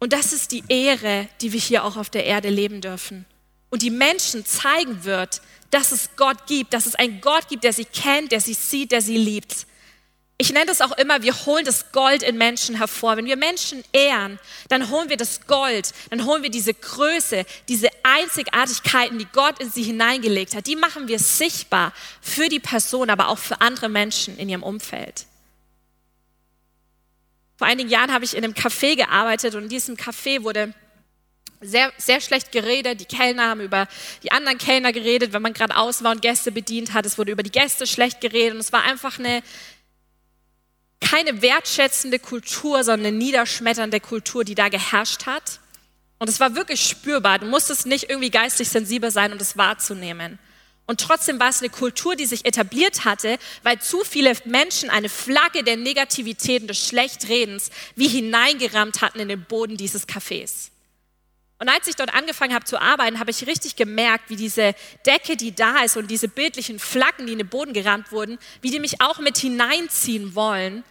Und 0.00 0.12
das 0.12 0.32
ist 0.32 0.52
die 0.52 0.64
Ehre, 0.68 1.28
die 1.40 1.52
wir 1.52 1.60
hier 1.60 1.84
auch 1.84 1.96
auf 1.96 2.08
der 2.10 2.24
Erde 2.24 2.48
leben 2.48 2.80
dürfen. 2.80 3.26
Und 3.70 3.82
die 3.82 3.90
Menschen 3.90 4.46
zeigen 4.46 5.04
wird, 5.04 5.42
dass 5.70 5.92
es 5.92 6.10
Gott 6.16 6.46
gibt, 6.46 6.72
dass 6.72 6.86
es 6.86 6.94
einen 6.94 7.20
Gott 7.20 7.48
gibt, 7.48 7.64
der 7.64 7.72
sie 7.72 7.84
kennt, 7.84 8.32
der 8.32 8.40
sie 8.40 8.54
sieht, 8.54 8.92
der 8.92 9.02
sie 9.02 9.18
liebt. 9.18 9.66
Ich 10.40 10.52
nenne 10.52 10.66
das 10.66 10.80
auch 10.80 10.96
immer, 10.96 11.20
wir 11.22 11.34
holen 11.46 11.64
das 11.64 11.90
Gold 11.90 12.22
in 12.22 12.38
Menschen 12.38 12.76
hervor. 12.76 13.16
Wenn 13.16 13.26
wir 13.26 13.36
Menschen 13.36 13.82
ehren, 13.92 14.38
dann 14.68 14.88
holen 14.88 15.08
wir 15.08 15.16
das 15.16 15.48
Gold, 15.48 15.92
dann 16.10 16.24
holen 16.24 16.44
wir 16.44 16.50
diese 16.50 16.72
Größe, 16.74 17.44
diese 17.68 17.88
Einzigartigkeiten, 18.04 19.18
die 19.18 19.26
Gott 19.32 19.60
in 19.60 19.68
sie 19.68 19.82
hineingelegt 19.82 20.54
hat. 20.54 20.68
Die 20.68 20.76
machen 20.76 21.08
wir 21.08 21.18
sichtbar 21.18 21.92
für 22.20 22.48
die 22.48 22.60
Person, 22.60 23.10
aber 23.10 23.28
auch 23.28 23.38
für 23.38 23.60
andere 23.60 23.88
Menschen 23.88 24.38
in 24.38 24.48
ihrem 24.48 24.62
Umfeld. 24.62 25.26
Vor 27.56 27.66
einigen 27.66 27.90
Jahren 27.90 28.12
habe 28.12 28.24
ich 28.24 28.36
in 28.36 28.44
einem 28.44 28.54
Café 28.54 28.94
gearbeitet 28.94 29.56
und 29.56 29.64
in 29.64 29.68
diesem 29.68 29.96
Café 29.96 30.44
wurde 30.44 30.72
sehr, 31.60 31.92
sehr 31.98 32.20
schlecht 32.20 32.52
geredet. 32.52 33.00
Die 33.00 33.04
Kellner 33.04 33.48
haben 33.48 33.60
über 33.60 33.88
die 34.22 34.32
anderen 34.32 34.58
Kellner 34.58 34.92
geredet, 34.92 35.32
wenn 35.32 35.42
man 35.42 35.52
gerade 35.52 35.76
aus 35.76 36.02
war 36.02 36.12
und 36.12 36.22
Gäste 36.22 36.52
bedient 36.52 36.92
hat. 36.92 37.06
Es 37.06 37.18
wurde 37.18 37.32
über 37.32 37.42
die 37.42 37.52
Gäste 37.52 37.86
schlecht 37.86 38.20
geredet 38.20 38.54
und 38.54 38.60
es 38.60 38.72
war 38.72 38.84
einfach 38.84 39.18
eine, 39.18 39.42
keine 41.00 41.42
wertschätzende 41.42 42.18
Kultur, 42.18 42.84
sondern 42.84 43.08
eine 43.08 43.16
niederschmetternde 43.16 44.00
Kultur, 44.00 44.44
die 44.44 44.54
da 44.54 44.68
geherrscht 44.68 45.26
hat. 45.26 45.60
Und 46.18 46.28
es 46.28 46.40
war 46.40 46.56
wirklich 46.56 46.82
spürbar. 46.82 47.38
Du 47.38 47.46
musstest 47.46 47.86
nicht 47.86 48.10
irgendwie 48.10 48.30
geistig 48.30 48.68
sensibel 48.68 49.10
sein, 49.10 49.32
um 49.32 49.38
das 49.38 49.56
wahrzunehmen. 49.56 50.38
Und 50.86 51.02
trotzdem 51.02 51.38
war 51.38 51.50
es 51.50 51.60
eine 51.60 51.68
Kultur, 51.68 52.16
die 52.16 52.24
sich 52.24 52.46
etabliert 52.46 53.04
hatte, 53.04 53.38
weil 53.62 53.78
zu 53.78 54.04
viele 54.04 54.32
Menschen 54.46 54.88
eine 54.88 55.10
Flagge 55.10 55.62
der 55.62 55.76
Negativität 55.76 56.62
und 56.62 56.68
des 56.68 56.86
Schlechtredens 56.86 57.70
wie 57.94 58.08
hineingerammt 58.08 59.02
hatten 59.02 59.20
in 59.20 59.28
den 59.28 59.44
Boden 59.44 59.76
dieses 59.76 60.08
Cafés. 60.08 60.70
Und 61.60 61.68
als 61.68 61.88
ich 61.88 61.96
dort 61.96 62.14
angefangen 62.14 62.54
habe 62.54 62.64
zu 62.64 62.80
arbeiten, 62.80 63.18
habe 63.18 63.32
ich 63.32 63.46
richtig 63.46 63.74
gemerkt, 63.74 64.30
wie 64.30 64.36
diese 64.36 64.74
Decke, 65.04 65.36
die 65.36 65.54
da 65.54 65.82
ist 65.82 65.96
und 65.96 66.08
diese 66.08 66.28
bildlichen 66.28 66.78
Flaggen, 66.78 67.26
die 67.26 67.32
in 67.32 67.38
den 67.38 67.48
Boden 67.48 67.72
gerammt 67.72 68.12
wurden, 68.12 68.38
wie 68.60 68.70
die 68.70 68.78
mich 68.78 69.00
auch 69.00 69.18
mit 69.18 69.38
hineinziehen 69.38 70.36
wollen, 70.36 70.84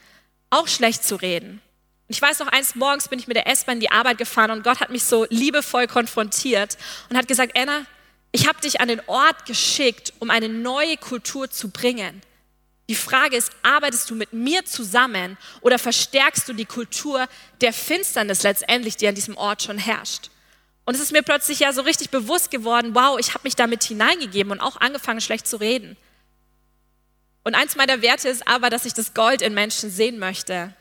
auch 0.50 0.68
schlecht 0.68 1.06
zu 1.06 1.16
reden. 1.16 1.62
Und 2.08 2.16
ich 2.16 2.22
weiß 2.22 2.40
noch, 2.40 2.48
eines 2.48 2.76
Morgens 2.76 3.08
bin 3.08 3.20
ich 3.20 3.28
mit 3.28 3.38
der 3.38 3.48
S-Bahn 3.48 3.76
in 3.76 3.82
die 3.82 3.92
Arbeit 3.92 4.18
gefahren 4.18 4.52
und 4.52 4.64
Gott 4.64 4.82
hat 4.82 4.90
mich 4.90 5.04
so 5.04 5.26
liebevoll 5.30 5.88
konfrontiert 5.88 6.78
und 7.10 7.18
hat 7.18 7.28
gesagt, 7.30 7.58
Anna, 7.58 7.86
ich 8.34 8.48
habe 8.48 8.60
dich 8.60 8.82
an 8.82 8.90
den 8.90 9.02
Ort 9.08 9.46
geschickt, 9.46 10.14
um 10.20 10.30
eine 10.30 10.50
neue 10.50 10.98
Kultur 10.98 11.50
zu 11.50 11.70
bringen. 11.70 12.22
Die 12.90 12.96
Frage 12.96 13.36
ist, 13.36 13.52
arbeitest 13.64 14.10
du 14.10 14.16
mit 14.16 14.34
mir 14.34 14.66
zusammen 14.66 15.38
oder 15.62 15.80
verstärkst 15.80 16.48
du 16.48 16.54
die 16.54 16.66
Kultur 16.66 17.28
der 17.62 17.74
Finsternis 17.74 18.44
letztendlich, 18.44 18.98
die 18.98 19.08
an 19.08 19.16
diesem 19.16 19.36
Ort 19.38 19.64
schon 19.64 19.78
herrscht? 19.78 20.30
Und 20.88 20.94
es 20.94 21.02
ist 21.02 21.12
mir 21.12 21.22
plötzlich 21.22 21.60
ja 21.60 21.74
so 21.74 21.82
richtig 21.82 22.12
bewusst 22.12 22.50
geworden, 22.50 22.96
wow, 22.96 23.20
ich 23.20 23.34
habe 23.34 23.42
mich 23.44 23.58
damit 23.58 23.84
hineingegeben 23.84 24.54
und 24.54 24.62
auch 24.62 24.78
angefangen, 24.78 25.20
schlecht 25.20 25.46
zu 25.46 25.58
reden. 25.58 25.98
Und 27.44 27.56
eins 27.56 27.76
meiner 27.76 28.02
Werte 28.02 28.30
ist 28.30 28.48
aber, 28.48 28.70
dass 28.70 28.86
ich 28.86 28.94
das 28.94 29.14
Gold 29.14 29.42
in 29.42 29.54
Menschen 29.54 29.92
sehen 29.92 30.18
möchte. 30.18 30.74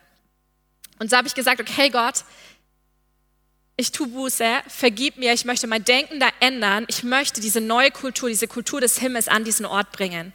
Und 1.00 1.10
so 1.10 1.16
habe 1.16 1.26
ich 1.26 1.34
gesagt, 1.34 1.60
okay 1.60 1.90
Gott, 1.90 2.22
ich 3.76 3.90
tue 3.90 4.06
Buße, 4.06 4.46
vergib 4.68 5.16
mir, 5.16 5.32
ich 5.32 5.44
möchte 5.44 5.66
mein 5.66 5.82
Denken 5.82 6.20
da 6.20 6.28
ändern, 6.38 6.84
ich 6.86 7.02
möchte 7.02 7.40
diese 7.40 7.60
neue 7.60 7.90
Kultur, 7.90 8.28
diese 8.28 8.46
Kultur 8.46 8.80
des 8.80 9.00
Himmels 9.00 9.26
an 9.26 9.42
diesen 9.42 9.66
Ort 9.66 9.90
bringen. 9.90 10.32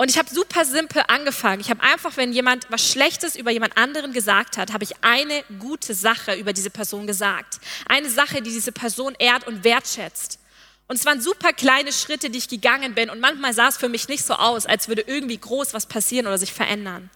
Und 0.00 0.12
ich 0.12 0.16
habe 0.16 0.32
super 0.32 0.64
simpel 0.64 1.02
angefangen. 1.08 1.60
Ich 1.60 1.70
habe 1.70 1.82
einfach, 1.82 2.16
wenn 2.16 2.32
jemand 2.32 2.70
was 2.70 2.88
Schlechtes 2.88 3.34
über 3.34 3.50
jemand 3.50 3.76
anderen 3.76 4.12
gesagt 4.12 4.56
hat, 4.56 4.72
habe 4.72 4.84
ich 4.84 4.92
eine 5.00 5.42
gute 5.58 5.92
Sache 5.92 6.34
über 6.36 6.52
diese 6.52 6.70
Person 6.70 7.08
gesagt. 7.08 7.58
Eine 7.88 8.08
Sache, 8.08 8.40
die 8.40 8.52
diese 8.52 8.70
Person 8.70 9.16
ehrt 9.18 9.48
und 9.48 9.64
wertschätzt. 9.64 10.38
Und 10.86 10.96
es 10.96 11.04
waren 11.04 11.20
super 11.20 11.52
kleine 11.52 11.92
Schritte, 11.92 12.30
die 12.30 12.38
ich 12.38 12.48
gegangen 12.48 12.94
bin. 12.94 13.10
Und 13.10 13.18
manchmal 13.18 13.52
sah 13.52 13.66
es 13.66 13.76
für 13.76 13.88
mich 13.88 14.06
nicht 14.06 14.24
so 14.24 14.34
aus, 14.34 14.66
als 14.66 14.86
würde 14.86 15.02
irgendwie 15.02 15.36
groß 15.36 15.74
was 15.74 15.86
passieren 15.86 16.28
oder 16.28 16.38
sich 16.38 16.52
verändern. 16.52 17.10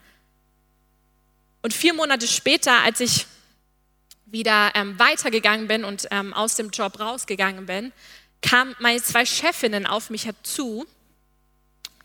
Und 1.62 1.72
vier 1.72 1.94
Monate 1.94 2.26
später, 2.26 2.80
als 2.80 2.98
ich 2.98 3.28
wieder 4.26 4.72
ähm, 4.74 4.98
weitergegangen 4.98 5.68
bin 5.68 5.84
und 5.84 6.08
ähm, 6.10 6.34
aus 6.34 6.56
dem 6.56 6.70
Job 6.70 6.98
rausgegangen 6.98 7.64
bin, 7.64 7.92
kamen 8.40 8.74
meine 8.80 9.00
zwei 9.00 9.24
Chefinnen 9.24 9.86
auf 9.86 10.10
mich 10.10 10.28
zu 10.42 10.84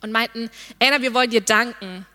und 0.02 0.12
meinten, 0.12 0.50
Anna, 0.80 1.02
wir 1.02 1.14
wollen 1.14 1.30
dir 1.30 1.42
danken. 1.42 2.06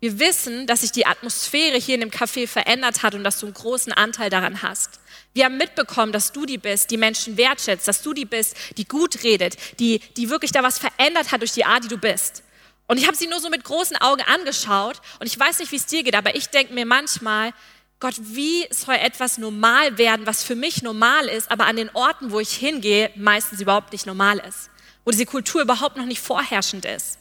Wir 0.00 0.18
wissen, 0.18 0.66
dass 0.66 0.80
sich 0.80 0.90
die 0.90 1.06
Atmosphäre 1.06 1.78
hier 1.78 1.94
in 1.94 2.00
dem 2.00 2.10
Café 2.10 2.48
verändert 2.48 3.02
hat 3.04 3.14
und 3.14 3.22
dass 3.22 3.38
du 3.38 3.46
einen 3.46 3.54
großen 3.54 3.92
Anteil 3.92 4.30
daran 4.30 4.62
hast. 4.62 4.98
Wir 5.32 5.44
haben 5.44 5.56
mitbekommen, 5.56 6.12
dass 6.12 6.32
du 6.32 6.44
die 6.44 6.58
bist, 6.58 6.90
die 6.90 6.96
Menschen 6.96 7.36
wertschätzt, 7.36 7.86
dass 7.86 8.02
du 8.02 8.12
die 8.12 8.24
bist, 8.24 8.56
die 8.76 8.84
gut 8.84 9.22
redet, 9.22 9.56
die, 9.78 10.00
die 10.16 10.28
wirklich 10.28 10.50
da 10.50 10.62
was 10.62 10.78
verändert 10.78 11.30
hat 11.30 11.40
durch 11.40 11.52
die 11.52 11.64
Art, 11.64 11.84
die 11.84 11.88
du 11.88 11.98
bist. 11.98 12.42
Und 12.88 12.98
ich 12.98 13.06
habe 13.06 13.16
sie 13.16 13.28
nur 13.28 13.38
so 13.38 13.48
mit 13.48 13.62
großen 13.62 13.96
Augen 13.98 14.22
angeschaut 14.22 15.00
und 15.20 15.26
ich 15.26 15.38
weiß 15.38 15.60
nicht, 15.60 15.70
wie 15.70 15.76
es 15.76 15.86
dir 15.86 16.02
geht, 16.02 16.16
aber 16.16 16.34
ich 16.34 16.48
denke 16.48 16.74
mir 16.74 16.84
manchmal, 16.84 17.52
Gott, 18.00 18.14
wie 18.18 18.66
soll 18.70 18.96
etwas 18.96 19.38
normal 19.38 19.96
werden, 19.96 20.26
was 20.26 20.42
für 20.42 20.56
mich 20.56 20.82
normal 20.82 21.28
ist, 21.28 21.48
aber 21.48 21.66
an 21.66 21.76
den 21.76 21.90
Orten, 21.90 22.32
wo 22.32 22.40
ich 22.40 22.50
hingehe, 22.50 23.12
meistens 23.14 23.60
überhaupt 23.60 23.92
nicht 23.92 24.06
normal 24.06 24.38
ist 24.40 24.71
wo 25.04 25.10
diese 25.10 25.26
Kultur 25.26 25.62
überhaupt 25.62 25.96
noch 25.96 26.06
nicht 26.06 26.20
vorherrschend 26.20 26.84
ist. 26.84 27.18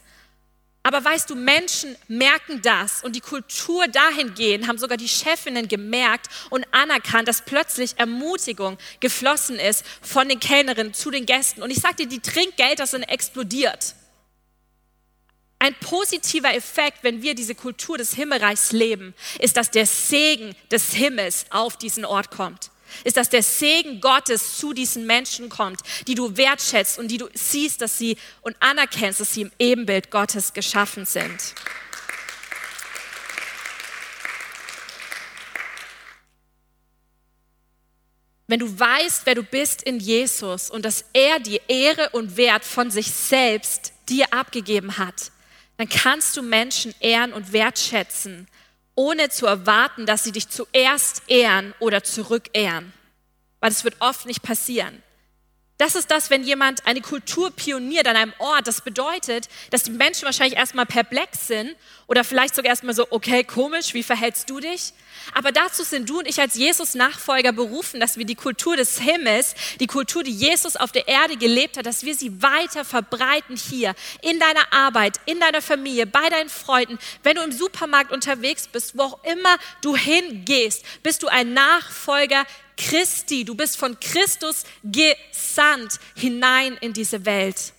Aber 0.83 1.03
weißt 1.05 1.29
du, 1.29 1.35
Menschen 1.35 1.95
merken 2.07 2.61
das 2.63 3.03
und 3.03 3.15
die 3.15 3.21
Kultur 3.21 3.87
dahingehend 3.87 4.67
haben 4.67 4.79
sogar 4.79 4.97
die 4.97 5.07
Chefinnen 5.07 5.67
gemerkt 5.67 6.27
und 6.49 6.65
anerkannt, 6.71 7.27
dass 7.27 7.43
plötzlich 7.43 7.99
Ermutigung 7.99 8.77
geflossen 8.99 9.59
ist 9.59 9.85
von 10.01 10.27
den 10.27 10.39
Kellnerinnen 10.39 10.93
zu 10.93 11.11
den 11.11 11.27
Gästen. 11.27 11.61
Und 11.61 11.69
ich 11.69 11.79
sage 11.79 11.97
dir, 11.97 12.07
die 12.07 12.19
Trinkgelder 12.19 12.87
sind 12.87 13.03
explodiert. 13.03 13.93
Ein 15.59 15.75
positiver 15.75 16.55
Effekt, 16.55 17.03
wenn 17.03 17.21
wir 17.21 17.35
diese 17.35 17.53
Kultur 17.53 17.99
des 17.99 18.15
Himmelreichs 18.15 18.71
leben, 18.71 19.13
ist, 19.37 19.57
dass 19.57 19.69
der 19.69 19.85
Segen 19.85 20.55
des 20.71 20.93
Himmels 20.93 21.45
auf 21.51 21.77
diesen 21.77 22.05
Ort 22.05 22.31
kommt 22.31 22.70
ist, 23.03 23.17
dass 23.17 23.29
der 23.29 23.43
Segen 23.43 24.01
Gottes 24.01 24.57
zu 24.57 24.73
diesen 24.73 25.05
Menschen 25.05 25.49
kommt, 25.49 25.81
die 26.07 26.15
du 26.15 26.37
wertschätzt 26.37 26.99
und 26.99 27.09
die 27.09 27.17
du 27.17 27.27
siehst, 27.33 27.81
dass 27.81 27.97
sie 27.97 28.17
und 28.41 28.55
anerkennst, 28.59 29.19
dass 29.19 29.33
sie 29.33 29.41
im 29.41 29.51
Ebenbild 29.59 30.11
Gottes 30.11 30.53
geschaffen 30.53 31.05
sind. 31.05 31.55
Wenn 38.51 38.59
du 38.59 38.79
weißt, 38.79 39.21
wer 39.25 39.35
du 39.35 39.43
bist 39.43 39.81
in 39.81 39.97
Jesus 39.97 40.69
und 40.69 40.83
dass 40.83 41.05
er 41.13 41.39
die 41.39 41.61
Ehre 41.69 42.09
und 42.09 42.35
Wert 42.35 42.65
von 42.65 42.91
sich 42.91 43.09
selbst 43.09 43.93
dir 44.09 44.33
abgegeben 44.33 44.97
hat, 44.97 45.31
dann 45.77 45.87
kannst 45.87 46.35
du 46.35 46.41
Menschen 46.41 46.93
ehren 46.99 47.31
und 47.31 47.53
wertschätzen, 47.53 48.49
ohne 49.01 49.29
zu 49.29 49.47
erwarten, 49.47 50.05
dass 50.05 50.23
sie 50.23 50.31
dich 50.31 50.47
zuerst 50.49 51.23
ehren 51.27 51.73
oder 51.79 52.03
zurückehren. 52.03 52.93
Weil 53.59 53.71
das 53.71 53.83
wird 53.83 53.95
oft 53.99 54.27
nicht 54.27 54.43
passieren. 54.43 55.01
Das 55.79 55.95
ist 55.95 56.11
das, 56.11 56.29
wenn 56.29 56.43
jemand 56.43 56.85
eine 56.85 57.01
Kultur 57.01 57.49
pioniert 57.49 58.07
an 58.07 58.15
einem 58.15 58.33
Ort. 58.37 58.67
Das 58.67 58.81
bedeutet, 58.81 59.49
dass 59.71 59.81
die 59.81 59.89
Menschen 59.89 60.25
wahrscheinlich 60.25 60.55
erstmal 60.55 60.85
perplex 60.85 61.47
sind 61.47 61.75
oder 62.11 62.25
vielleicht 62.25 62.55
sogar 62.55 62.71
erstmal 62.71 62.93
so, 62.93 63.07
okay, 63.09 63.45
komisch, 63.45 63.93
wie 63.93 64.03
verhältst 64.03 64.49
du 64.49 64.59
dich? 64.59 64.91
Aber 65.33 65.53
dazu 65.53 65.81
sind 65.81 66.09
du 66.09 66.19
und 66.19 66.27
ich 66.27 66.41
als 66.41 66.55
Jesus-Nachfolger 66.55 67.53
berufen, 67.53 68.01
dass 68.01 68.17
wir 68.17 68.25
die 68.25 68.35
Kultur 68.35 68.75
des 68.75 68.99
Himmels, 68.99 69.55
die 69.79 69.87
Kultur, 69.87 70.21
die 70.21 70.33
Jesus 70.33 70.75
auf 70.75 70.91
der 70.91 71.07
Erde 71.07 71.37
gelebt 71.37 71.77
hat, 71.77 71.85
dass 71.85 72.03
wir 72.03 72.13
sie 72.13 72.41
weiter 72.41 72.83
verbreiten 72.83 73.55
hier, 73.55 73.95
in 74.21 74.41
deiner 74.41 74.73
Arbeit, 74.73 75.21
in 75.25 75.39
deiner 75.39 75.61
Familie, 75.61 76.05
bei 76.05 76.27
deinen 76.27 76.49
Freunden, 76.49 76.99
wenn 77.23 77.37
du 77.37 77.43
im 77.43 77.53
Supermarkt 77.53 78.11
unterwegs 78.11 78.67
bist, 78.67 78.97
wo 78.97 79.03
auch 79.03 79.23
immer 79.23 79.57
du 79.81 79.95
hingehst, 79.95 80.83
bist 81.03 81.23
du 81.23 81.29
ein 81.29 81.53
Nachfolger 81.53 82.45
Christi, 82.75 83.45
du 83.45 83.55
bist 83.55 83.77
von 83.77 83.97
Christus 84.01 84.65
gesandt 84.83 85.97
hinein 86.15 86.77
in 86.81 86.91
diese 86.91 87.23
Welt. 87.23 87.71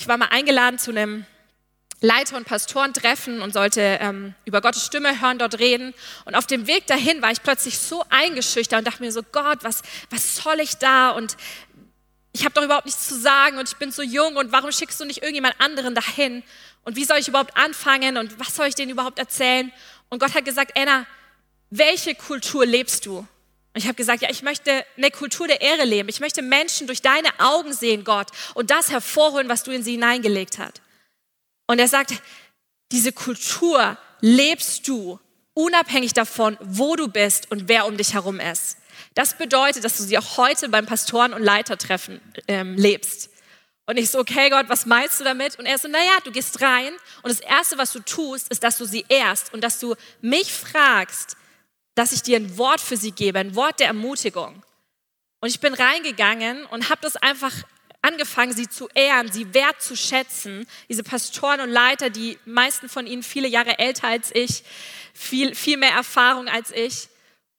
Ich 0.00 0.06
war 0.06 0.16
mal 0.16 0.28
eingeladen 0.30 0.78
zu 0.78 0.92
einem 0.92 1.26
Leiter- 2.00 2.36
und 2.36 2.44
Pastorentreffen 2.44 3.42
und 3.42 3.52
sollte 3.52 3.98
ähm, 4.00 4.32
über 4.44 4.60
Gottes 4.60 4.86
Stimme 4.86 5.20
hören, 5.20 5.40
dort 5.40 5.58
reden. 5.58 5.92
Und 6.24 6.36
auf 6.36 6.46
dem 6.46 6.68
Weg 6.68 6.86
dahin 6.86 7.20
war 7.20 7.32
ich 7.32 7.42
plötzlich 7.42 7.80
so 7.80 8.04
eingeschüchtert 8.08 8.78
und 8.78 8.86
dachte 8.86 9.02
mir 9.02 9.10
so, 9.10 9.24
Gott, 9.24 9.64
was, 9.64 9.82
was 10.10 10.36
soll 10.36 10.60
ich 10.60 10.76
da? 10.76 11.10
Und 11.10 11.36
ich 12.32 12.44
habe 12.44 12.54
doch 12.54 12.62
überhaupt 12.62 12.86
nichts 12.86 13.08
zu 13.08 13.18
sagen 13.18 13.58
und 13.58 13.68
ich 13.68 13.76
bin 13.76 13.90
so 13.90 14.02
jung 14.02 14.36
und 14.36 14.52
warum 14.52 14.70
schickst 14.70 15.00
du 15.00 15.04
nicht 15.04 15.22
irgendjemand 15.22 15.56
anderen 15.60 15.96
dahin? 15.96 16.44
Und 16.84 16.94
wie 16.94 17.04
soll 17.04 17.18
ich 17.18 17.26
überhaupt 17.26 17.56
anfangen 17.56 18.18
und 18.18 18.38
was 18.38 18.54
soll 18.54 18.68
ich 18.68 18.76
denen 18.76 18.92
überhaupt 18.92 19.18
erzählen? 19.18 19.72
Und 20.10 20.20
Gott 20.20 20.32
hat 20.32 20.44
gesagt, 20.44 20.78
Anna, 20.78 21.06
welche 21.70 22.14
Kultur 22.14 22.64
lebst 22.64 23.04
du? 23.04 23.26
Ich 23.78 23.86
habe 23.86 23.94
gesagt, 23.94 24.22
ja, 24.22 24.28
ich 24.28 24.42
möchte 24.42 24.84
eine 24.96 25.10
Kultur 25.12 25.46
der 25.46 25.60
Ehre 25.60 25.84
leben. 25.84 26.08
Ich 26.08 26.18
möchte 26.18 26.42
Menschen 26.42 26.88
durch 26.88 27.00
deine 27.00 27.28
Augen 27.38 27.72
sehen, 27.72 28.02
Gott, 28.02 28.28
und 28.54 28.70
das 28.70 28.90
hervorholen, 28.90 29.48
was 29.48 29.62
du 29.62 29.70
in 29.70 29.84
sie 29.84 29.92
hineingelegt 29.92 30.58
hast. 30.58 30.82
Und 31.68 31.78
er 31.78 31.86
sagt, 31.86 32.14
diese 32.90 33.12
Kultur 33.12 33.96
lebst 34.20 34.88
du 34.88 35.20
unabhängig 35.54 36.12
davon, 36.12 36.56
wo 36.60 36.96
du 36.96 37.06
bist 37.06 37.50
und 37.52 37.68
wer 37.68 37.86
um 37.86 37.96
dich 37.96 38.14
herum 38.14 38.40
ist. 38.40 38.78
Das 39.14 39.38
bedeutet, 39.38 39.84
dass 39.84 39.96
du 39.96 40.02
sie 40.02 40.18
auch 40.18 40.38
heute 40.38 40.68
beim 40.68 40.86
Pastoren- 40.86 41.32
und 41.32 41.42
Leitertreffen 41.42 42.20
ähm, 42.48 42.74
lebst. 42.74 43.30
Und 43.86 43.96
ich 43.96 44.10
so, 44.10 44.18
okay 44.18 44.50
Gott, 44.50 44.68
was 44.68 44.86
meinst 44.86 45.20
du 45.20 45.24
damit? 45.24 45.56
Und 45.56 45.66
er 45.66 45.78
so, 45.78 45.86
naja, 45.86 46.18
du 46.24 46.32
gehst 46.32 46.60
rein 46.60 46.92
und 47.22 47.30
das 47.30 47.40
Erste, 47.40 47.78
was 47.78 47.92
du 47.92 48.00
tust, 48.00 48.48
ist, 48.48 48.64
dass 48.64 48.76
du 48.76 48.84
sie 48.84 49.04
ehrst 49.08 49.54
und 49.54 49.62
dass 49.62 49.78
du 49.78 49.94
mich 50.20 50.52
fragst, 50.52 51.36
dass 51.98 52.12
ich 52.12 52.22
dir 52.22 52.38
ein 52.38 52.56
Wort 52.56 52.80
für 52.80 52.96
sie 52.96 53.10
gebe, 53.10 53.40
ein 53.40 53.56
Wort 53.56 53.80
der 53.80 53.88
Ermutigung. 53.88 54.62
Und 55.40 55.48
ich 55.48 55.58
bin 55.58 55.74
reingegangen 55.74 56.64
und 56.66 56.90
habe 56.90 57.00
das 57.02 57.16
einfach 57.16 57.52
angefangen, 58.02 58.52
sie 58.52 58.68
zu 58.68 58.88
ehren, 58.94 59.32
sie 59.32 59.52
wertzuschätzen. 59.52 60.68
Diese 60.88 61.02
Pastoren 61.02 61.60
und 61.60 61.70
Leiter, 61.70 62.08
die 62.08 62.38
meisten 62.44 62.88
von 62.88 63.08
ihnen 63.08 63.24
viele 63.24 63.48
Jahre 63.48 63.80
älter 63.80 64.06
als 64.06 64.32
ich, 64.32 64.62
viel, 65.12 65.56
viel 65.56 65.76
mehr 65.76 65.90
Erfahrung 65.90 66.46
als 66.46 66.70
ich. 66.70 67.08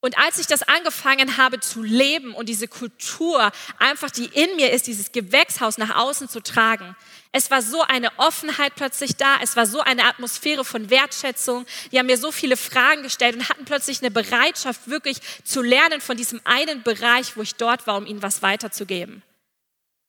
Und 0.02 0.18
als 0.18 0.40
ich 0.40 0.48
das 0.48 0.64
angefangen 0.64 1.36
habe 1.36 1.60
zu 1.60 1.84
leben 1.84 2.34
und 2.34 2.48
diese 2.48 2.70
Kultur 2.70 3.52
einfach, 3.80 4.10
die 4.10 4.26
in 4.26 4.56
mir 4.56 4.72
ist, 4.72 4.88
dieses 4.88 5.12
Gewächshaus 5.12 5.78
nach 5.78 5.96
außen 5.96 6.30
zu 6.30 6.42
tragen, 6.42 6.96
es 7.32 7.52
war 7.52 7.62
so 7.62 7.82
eine 7.82 8.10
Offenheit 8.18 8.76
plötzlich 8.76 9.18
da, 9.18 9.36
es 9.44 9.56
war 9.56 9.66
so 9.66 9.82
eine 9.82 10.06
Atmosphäre 10.06 10.64
von 10.64 10.90
Wertschätzung. 10.90 11.66
Die 11.92 12.00
haben 12.00 12.08
mir 12.08 12.18
so 12.18 12.32
viele 12.32 12.58
Fragen 12.58 13.04
gestellt 13.04 13.36
und 13.36 13.50
hatten 13.50 13.66
plötzlich 13.66 14.02
eine 14.02 14.10
Bereitschaft, 14.10 14.90
wirklich 14.90 15.18
zu 15.44 15.62
lernen 15.62 16.02
von 16.02 16.18
diesem 16.18 16.42
einen 16.46 16.82
Bereich, 16.82 17.36
wo 17.36 17.42
ich 17.42 17.56
dort 17.56 17.86
war, 17.86 17.98
um 17.98 18.08
ihnen 18.08 18.24
was 18.24 18.42
weiterzugeben. 18.42 19.22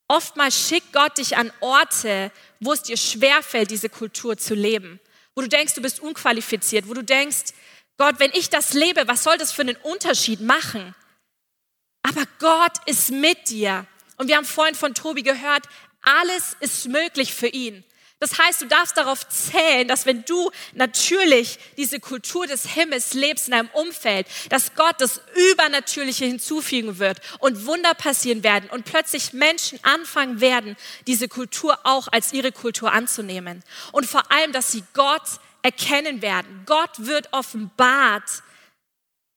Oftmals 0.08 0.68
schickt 0.68 0.92
Gott 0.92 1.18
dich 1.18 1.36
an 1.36 1.52
Orte, 1.60 2.32
wo 2.58 2.72
es 2.72 2.82
dir 2.82 2.96
schwerfällt, 2.96 3.70
diese 3.70 3.88
Kultur 3.88 4.38
zu 4.38 4.54
leben. 4.54 4.98
Wo 5.34 5.42
du 5.42 5.48
denkst, 5.48 5.74
du 5.74 5.82
bist 5.82 6.00
unqualifiziert, 6.00 6.88
wo 6.88 6.94
du 6.94 7.04
denkst, 7.04 7.52
Gott, 8.00 8.18
wenn 8.18 8.30
ich 8.32 8.48
das 8.48 8.72
lebe, 8.72 9.06
was 9.08 9.24
soll 9.24 9.36
das 9.36 9.52
für 9.52 9.60
einen 9.60 9.76
Unterschied 9.76 10.40
machen? 10.40 10.94
Aber 12.02 12.22
Gott 12.38 12.72
ist 12.86 13.10
mit 13.10 13.50
dir. 13.50 13.86
Und 14.16 14.28
wir 14.28 14.38
haben 14.38 14.46
vorhin 14.46 14.74
von 14.74 14.94
Tobi 14.94 15.22
gehört, 15.22 15.66
alles 16.00 16.56
ist 16.60 16.88
möglich 16.88 17.34
für 17.34 17.48
ihn. 17.48 17.84
Das 18.18 18.38
heißt, 18.38 18.62
du 18.62 18.66
darfst 18.68 18.96
darauf 18.96 19.28
zählen, 19.28 19.86
dass 19.86 20.06
wenn 20.06 20.24
du 20.24 20.50
natürlich 20.72 21.58
diese 21.76 22.00
Kultur 22.00 22.46
des 22.46 22.64
Himmels 22.70 23.12
lebst 23.12 23.48
in 23.48 23.54
einem 23.54 23.68
Umfeld, 23.74 24.26
dass 24.48 24.74
Gott 24.76 24.94
das 24.98 25.20
Übernatürliche 25.52 26.24
hinzufügen 26.24 26.98
wird 26.98 27.20
und 27.40 27.66
Wunder 27.66 27.92
passieren 27.92 28.42
werden 28.42 28.70
und 28.70 28.86
plötzlich 28.86 29.34
Menschen 29.34 29.78
anfangen 29.82 30.40
werden, 30.40 30.78
diese 31.06 31.28
Kultur 31.28 31.78
auch 31.84 32.08
als 32.08 32.32
ihre 32.32 32.50
Kultur 32.50 32.92
anzunehmen. 32.92 33.62
Und 33.92 34.06
vor 34.06 34.32
allem, 34.32 34.52
dass 34.52 34.72
sie 34.72 34.84
Gott 34.94 35.20
erkennen 35.62 36.22
werden. 36.22 36.62
Gott 36.66 36.90
wird 36.98 37.32
offenbart, 37.32 38.42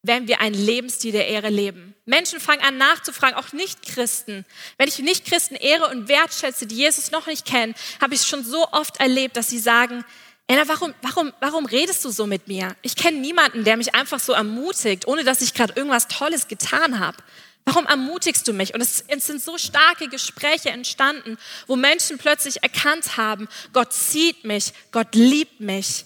wenn 0.04 0.28
wir 0.28 0.42
einen 0.42 0.56
Lebensstil 0.56 1.14
der 1.14 1.28
Ehre 1.28 1.50
leben. 1.50 1.96
Menschen 2.06 2.40
fangen 2.40 2.62
an 2.62 2.78
nachzufragen, 2.78 3.38
auch 3.38 3.54
Nicht-Christen. 3.54 4.46
Wenn 4.78 4.90
ich 4.90 5.00
Nicht-Christen 5.00 5.56
ehre 5.56 5.88
und 5.88 6.10
wertschätze, 6.10 6.68
die 6.68 6.76
Jesus 6.76 7.12
noch 7.12 7.28
nicht 7.28 7.46
kennen, 7.46 7.74
habe 8.02 8.14
ich 8.14 8.22
es 8.22 8.28
schon 8.28 8.44
so 8.44 8.68
oft 8.72 9.00
erlebt, 9.00 9.38
dass 9.38 9.50
sie 9.50 9.60
sagen, 9.60 10.04
Anna, 10.50 10.68
warum, 10.68 10.94
warum, 11.02 11.32
warum 11.40 11.66
redest 11.66 12.04
du 12.04 12.10
so 12.10 12.28
mit 12.28 12.50
mir? 12.50 12.76
Ich 12.82 12.98
kenne 12.98 13.20
niemanden, 13.20 13.64
der 13.64 13.78
mich 13.78 13.96
einfach 13.96 14.20
so 14.20 14.34
ermutigt, 14.34 15.08
ohne 15.08 15.24
dass 15.24 15.42
ich 15.42 15.54
gerade 15.54 15.74
irgendwas 15.74 16.10
Tolles 16.10 16.50
getan 16.50 17.00
habe. 17.00 17.18
Warum 17.66 17.86
ermutigst 17.86 18.46
du 18.46 18.52
mich? 18.52 18.74
Und 18.74 18.82
es, 18.82 19.06
es, 19.08 19.26
sind 19.26 19.42
so 19.42 19.58
starke 19.58 20.10
Gespräche 20.10 20.70
entstanden, 20.70 21.38
wo 21.66 21.78
Menschen 21.78 22.18
plötzlich 22.18 22.62
erkannt 22.62 23.16
haben, 23.16 23.48
Gott 23.72 23.94
sieht 23.94 24.44
mich, 24.44 24.74
Gott 24.92 25.16
liebt 25.16 25.62
mich. 25.62 26.04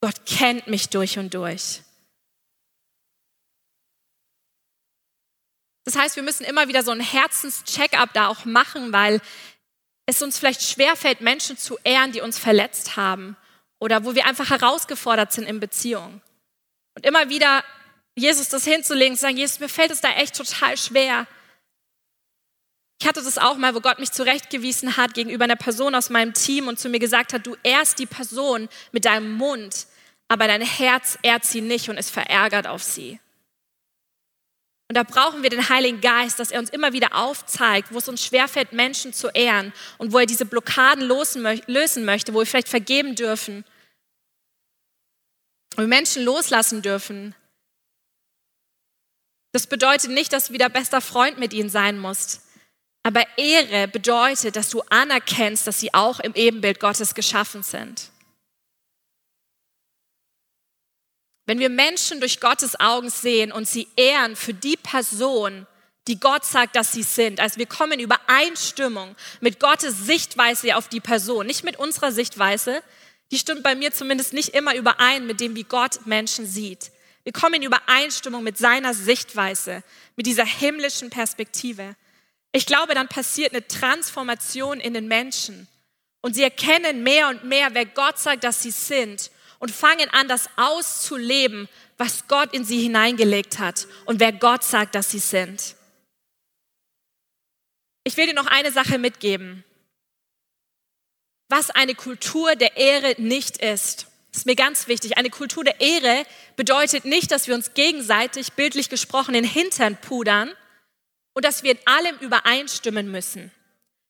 Gott 0.00 0.26
kennt 0.26 0.66
mich 0.68 0.88
durch 0.88 1.18
und 1.18 1.34
durch. 1.34 1.82
Das 5.84 5.96
heißt, 5.96 6.16
wir 6.16 6.22
müssen 6.22 6.44
immer 6.44 6.68
wieder 6.68 6.82
so 6.82 6.90
ein 6.90 7.00
Herzenscheck-up 7.00 8.12
da 8.12 8.28
auch 8.28 8.44
machen, 8.44 8.92
weil 8.92 9.22
es 10.06 10.22
uns 10.22 10.38
vielleicht 10.38 10.62
schwerfällt, 10.62 11.20
Menschen 11.20 11.56
zu 11.56 11.78
ehren, 11.82 12.12
die 12.12 12.20
uns 12.20 12.38
verletzt 12.38 12.96
haben 12.96 13.36
oder 13.78 14.04
wo 14.04 14.14
wir 14.14 14.26
einfach 14.26 14.50
herausgefordert 14.50 15.32
sind 15.32 15.46
in 15.46 15.60
Beziehungen. 15.60 16.20
Und 16.94 17.06
immer 17.06 17.28
wieder 17.30 17.64
Jesus 18.14 18.48
das 18.48 18.64
hinzulegen, 18.64 19.16
zu 19.16 19.22
sagen, 19.22 19.36
Jesus, 19.36 19.60
mir 19.60 19.68
fällt 19.68 19.90
es 19.90 20.00
da 20.00 20.10
echt 20.10 20.36
total 20.36 20.76
schwer. 20.76 21.26
Hatte 23.08 23.22
das 23.22 23.38
auch 23.38 23.56
mal, 23.56 23.74
wo 23.74 23.80
Gott 23.80 24.00
mich 24.00 24.12
zurechtgewiesen 24.12 24.98
hat 24.98 25.14
gegenüber 25.14 25.44
einer 25.44 25.56
Person 25.56 25.94
aus 25.94 26.10
meinem 26.10 26.34
Team 26.34 26.68
und 26.68 26.78
zu 26.78 26.90
mir 26.90 26.98
gesagt 26.98 27.32
hat, 27.32 27.46
du 27.46 27.56
ehrst 27.62 27.98
die 27.98 28.04
Person 28.04 28.68
mit 28.92 29.06
deinem 29.06 29.32
Mund, 29.32 29.86
aber 30.28 30.46
dein 30.46 30.60
Herz 30.60 31.18
ehrt 31.22 31.46
sie 31.46 31.62
nicht 31.62 31.88
und 31.88 31.96
ist 31.96 32.10
verärgert 32.10 32.66
auf 32.66 32.82
sie. 32.82 33.18
Und 34.88 34.96
da 34.98 35.04
brauchen 35.04 35.42
wir 35.42 35.48
den 35.48 35.70
Heiligen 35.70 36.02
Geist, 36.02 36.38
dass 36.38 36.50
er 36.50 36.60
uns 36.60 36.68
immer 36.68 36.92
wieder 36.92 37.14
aufzeigt, 37.14 37.94
wo 37.94 37.96
es 37.96 38.08
uns 38.08 38.22
schwerfällt, 38.22 38.74
Menschen 38.74 39.14
zu 39.14 39.28
ehren 39.28 39.72
und 39.96 40.12
wo 40.12 40.18
er 40.18 40.26
diese 40.26 40.44
Blockaden 40.44 41.02
lösen 41.02 42.04
möchte, 42.04 42.34
wo 42.34 42.40
wir 42.40 42.46
vielleicht 42.46 42.68
vergeben 42.68 43.14
dürfen, 43.14 43.64
wo 45.76 45.80
wir 45.80 45.88
Menschen 45.88 46.24
loslassen 46.24 46.82
dürfen. 46.82 47.34
Das 49.52 49.66
bedeutet 49.66 50.10
nicht, 50.10 50.34
dass 50.34 50.48
du 50.48 50.52
wieder 50.52 50.68
bester 50.68 51.00
Freund 51.00 51.38
mit 51.38 51.54
ihnen 51.54 51.70
sein 51.70 51.98
musst. 51.98 52.42
Aber 53.08 53.24
Ehre 53.38 53.88
bedeutet, 53.88 54.54
dass 54.54 54.68
du 54.68 54.82
anerkennst, 54.90 55.66
dass 55.66 55.80
sie 55.80 55.94
auch 55.94 56.20
im 56.20 56.34
Ebenbild 56.34 56.78
Gottes 56.78 57.14
geschaffen 57.14 57.62
sind. 57.62 58.10
Wenn 61.46 61.58
wir 61.58 61.70
Menschen 61.70 62.20
durch 62.20 62.38
Gottes 62.38 62.78
Augen 62.78 63.08
sehen 63.08 63.50
und 63.50 63.66
sie 63.66 63.88
ehren 63.96 64.36
für 64.36 64.52
die 64.52 64.76
Person, 64.76 65.66
die 66.06 66.20
Gott 66.20 66.44
sagt, 66.44 66.76
dass 66.76 66.92
sie 66.92 67.02
sind. 67.02 67.40
Also 67.40 67.56
wir 67.56 67.64
kommen 67.64 67.92
in 67.92 68.00
Übereinstimmung 68.00 69.16
mit 69.40 69.58
Gottes 69.58 70.04
Sichtweise 70.04 70.76
auf 70.76 70.88
die 70.88 71.00
Person, 71.00 71.46
nicht 71.46 71.64
mit 71.64 71.78
unserer 71.78 72.12
Sichtweise. 72.12 72.82
die 73.30 73.38
stimmt 73.38 73.62
bei 73.62 73.74
mir 73.74 73.90
zumindest 73.90 74.34
nicht 74.34 74.50
immer 74.50 74.74
überein 74.74 75.26
mit 75.26 75.40
dem, 75.40 75.56
wie 75.56 75.64
Gott 75.64 76.04
Menschen 76.04 76.46
sieht. 76.46 76.90
Wir 77.22 77.32
kommen 77.32 77.54
in 77.54 77.62
Übereinstimmung 77.62 78.42
mit 78.42 78.58
seiner 78.58 78.92
Sichtweise, 78.92 79.82
mit 80.14 80.26
dieser 80.26 80.44
himmlischen 80.44 81.08
Perspektive. 81.08 81.96
Ich 82.52 82.66
glaube, 82.66 82.94
dann 82.94 83.08
passiert 83.08 83.52
eine 83.52 83.66
Transformation 83.66 84.80
in 84.80 84.94
den 84.94 85.08
Menschen. 85.08 85.68
Und 86.20 86.34
sie 86.34 86.42
erkennen 86.42 87.02
mehr 87.02 87.28
und 87.28 87.44
mehr, 87.44 87.74
wer 87.74 87.86
Gott 87.86 88.18
sagt, 88.18 88.44
dass 88.44 88.62
sie 88.62 88.70
sind 88.70 89.30
und 89.58 89.70
fangen 89.70 90.08
an, 90.10 90.28
das 90.28 90.48
auszuleben, 90.56 91.68
was 91.96 92.26
Gott 92.28 92.52
in 92.54 92.64
sie 92.64 92.80
hineingelegt 92.80 93.58
hat 93.58 93.86
und 94.06 94.20
wer 94.20 94.32
Gott 94.32 94.64
sagt, 94.64 94.94
dass 94.94 95.10
sie 95.10 95.18
sind. 95.18 95.74
Ich 98.04 98.16
will 98.16 98.26
dir 98.26 98.34
noch 98.34 98.46
eine 98.46 98.72
Sache 98.72 98.98
mitgeben. 98.98 99.64
Was 101.48 101.70
eine 101.70 101.94
Kultur 101.94 102.56
der 102.56 102.76
Ehre 102.76 103.14
nicht 103.20 103.58
ist. 103.58 104.06
Ist 104.32 104.46
mir 104.46 104.54
ganz 104.54 104.86
wichtig. 104.86 105.16
Eine 105.16 105.30
Kultur 105.30 105.64
der 105.64 105.80
Ehre 105.80 106.24
bedeutet 106.56 107.04
nicht, 107.04 107.30
dass 107.30 107.48
wir 107.48 107.54
uns 107.54 107.74
gegenseitig, 107.74 108.52
bildlich 108.52 108.88
gesprochen, 108.88 109.34
in 109.34 109.44
Hintern 109.44 109.96
pudern 109.96 110.52
und 111.38 111.44
dass 111.44 111.62
wir 111.62 111.70
in 111.70 111.86
allem 111.86 112.16
übereinstimmen 112.16 113.12
müssen. 113.12 113.52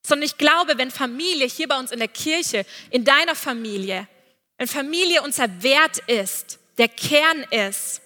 Sondern 0.03 0.25
ich 0.25 0.39
glaube, 0.39 0.79
wenn 0.79 0.91
Familie 0.91 1.47
hier 1.47 1.69
bei 1.69 1.79
uns 1.79 1.93
in 1.93 1.99
der 1.99 2.09
Kirche, 2.09 2.65
in 2.89 3.05
deiner 3.05 3.35
Familie, 3.35 4.09
wenn 4.57 4.67
Familie 4.67 5.21
unser 5.21 5.63
Wert 5.63 5.99
ist, 6.07 6.59
der 6.79 6.89
Kern 6.89 7.43
ist, 7.51 8.01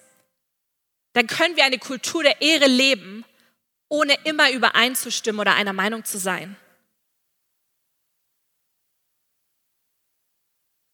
dann 1.13 1.27
können 1.27 1.55
wir 1.55 1.63
eine 1.63 1.79
Kultur 1.79 2.21
der 2.21 2.41
Ehre 2.41 2.67
leben, 2.67 3.23
ohne 3.87 4.13
immer 4.25 4.51
übereinzustimmen 4.51 5.39
oder 5.39 5.55
einer 5.55 5.71
Meinung 5.71 6.03
zu 6.03 6.17
sein. 6.17 6.57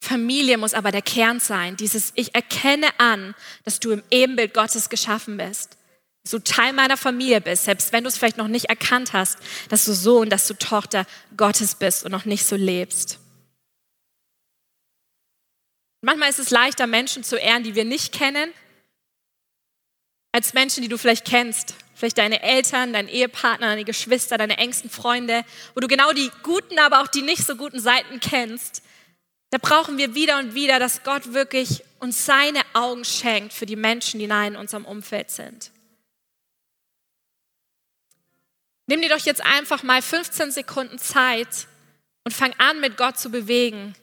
Familie 0.03 0.59
muss 0.59 0.75
aber 0.75 0.91
der 0.91 1.01
Kern 1.01 1.39
sein, 1.39 1.77
dieses 1.77 2.11
Ich 2.13 2.35
erkenne 2.35 2.91
an, 2.99 3.33
dass 3.63 3.79
du 3.79 3.89
im 3.89 4.03
Ebenbild 4.11 4.53
Gottes 4.53 4.89
geschaffen 4.89 5.37
bist, 5.37 5.78
dass 6.29 6.43
du 6.43 6.43
Teil 6.43 6.73
meiner 6.73 6.95
Familie 6.95 7.41
bist, 7.41 7.63
selbst 7.63 7.91
wenn 7.91 8.03
du 8.03 8.07
es 8.07 8.17
vielleicht 8.17 8.37
noch 8.37 8.47
nicht 8.47 8.65
erkannt 8.65 9.13
hast, 9.13 9.39
dass 9.69 9.85
du 9.85 9.93
Sohn, 9.93 10.29
dass 10.29 10.45
du 10.47 10.53
Tochter 10.53 11.07
Gottes 11.35 11.73
bist 11.73 12.05
und 12.05 12.11
noch 12.11 12.25
nicht 12.25 12.45
so 12.45 12.55
lebst. 12.55 13.17
Manchmal 16.01 16.29
ist 16.29 16.37
es 16.37 16.51
leichter, 16.51 16.85
Menschen 16.85 17.23
zu 17.23 17.35
ehren, 17.35 17.63
die 17.63 17.73
wir 17.73 17.83
nicht 17.83 18.13
kennen, 18.13 18.53
als 20.31 20.53
Menschen, 20.53 20.83
die 20.83 20.87
du 20.87 20.99
vielleicht 20.99 21.25
kennst. 21.25 21.73
Vielleicht 21.95 22.19
deine 22.19 22.43
Eltern, 22.43 22.93
dein 22.93 23.07
Ehepartner, 23.07 23.65
deine 23.65 23.83
Geschwister, 23.83 24.37
deine 24.37 24.59
engsten 24.59 24.91
Freunde, 24.91 25.43
wo 25.73 25.79
du 25.79 25.87
genau 25.87 26.13
die 26.13 26.29
guten, 26.43 26.77
aber 26.77 27.01
auch 27.01 27.07
die 27.07 27.23
nicht 27.23 27.43
so 27.43 27.55
guten 27.55 27.79
Seiten 27.79 28.19
kennst. 28.19 28.83
Da 29.49 29.57
brauchen 29.59 29.97
wir 29.97 30.13
wieder 30.13 30.37
und 30.37 30.53
wieder, 30.53 30.77
dass 30.77 31.01
Gott 31.03 31.33
wirklich 31.33 31.83
uns 31.99 32.27
seine 32.27 32.61
Augen 32.73 33.03
schenkt 33.03 33.51
für 33.51 33.65
die 33.65 33.75
Menschen, 33.75 34.19
die 34.19 34.27
nahe 34.27 34.47
in 34.47 34.55
unserem 34.55 34.85
Umfeld 34.85 35.31
sind. 35.31 35.71
Nimm 38.89 39.03
dir 39.03 39.09
doch 39.09 39.23
jetzt 39.23 39.45
einfach 39.45 39.83
mal 39.83 40.01
15 40.01 40.49
Sekunden 40.49 40.97
Zeit 40.97 41.67
und 42.23 42.31
fang 42.31 42.53
an, 42.57 42.79
mit 42.79 42.97
Gott 42.97 43.19
zu 43.19 43.29
bewegen. 43.29 43.93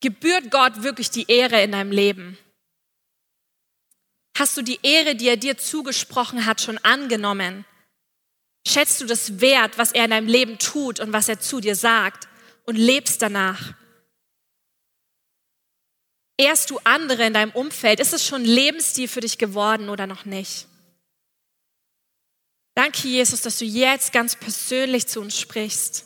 Gebührt 0.00 0.50
Gott 0.50 0.82
wirklich 0.82 1.10
die 1.10 1.30
Ehre 1.30 1.62
in 1.62 1.72
deinem 1.72 1.92
Leben? 1.92 2.38
Hast 4.38 4.56
du 4.56 4.62
die 4.62 4.78
Ehre, 4.82 5.14
die 5.14 5.28
er 5.28 5.36
dir 5.36 5.58
zugesprochen 5.58 6.46
hat, 6.46 6.62
schon 6.62 6.78
angenommen? 6.78 7.66
Schätzt 8.66 8.98
du 9.02 9.04
das 9.04 9.42
wert, 9.42 9.76
was 9.76 9.92
er 9.92 10.04
in 10.04 10.10
deinem 10.12 10.26
Leben 10.26 10.58
tut 10.58 10.98
und 10.98 11.12
was 11.12 11.28
er 11.28 11.38
zu 11.38 11.60
dir 11.60 11.76
sagt 11.76 12.28
und 12.64 12.76
lebst 12.76 13.20
danach? 13.20 13.74
Ehrst 16.38 16.70
du 16.70 16.80
andere 16.84 17.26
in 17.26 17.34
deinem 17.34 17.52
Umfeld? 17.52 18.00
Ist 18.00 18.14
es 18.14 18.26
schon 18.26 18.42
Lebensstil 18.42 19.06
für 19.06 19.20
dich 19.20 19.36
geworden 19.36 19.90
oder 19.90 20.06
noch 20.06 20.24
nicht? 20.24 20.66
Danke, 22.74 23.08
Jesus, 23.08 23.42
dass 23.42 23.58
du 23.58 23.64
jetzt 23.64 24.12
ganz 24.12 24.36
persönlich 24.36 25.06
zu 25.06 25.20
uns 25.20 25.38
sprichst. 25.38 26.04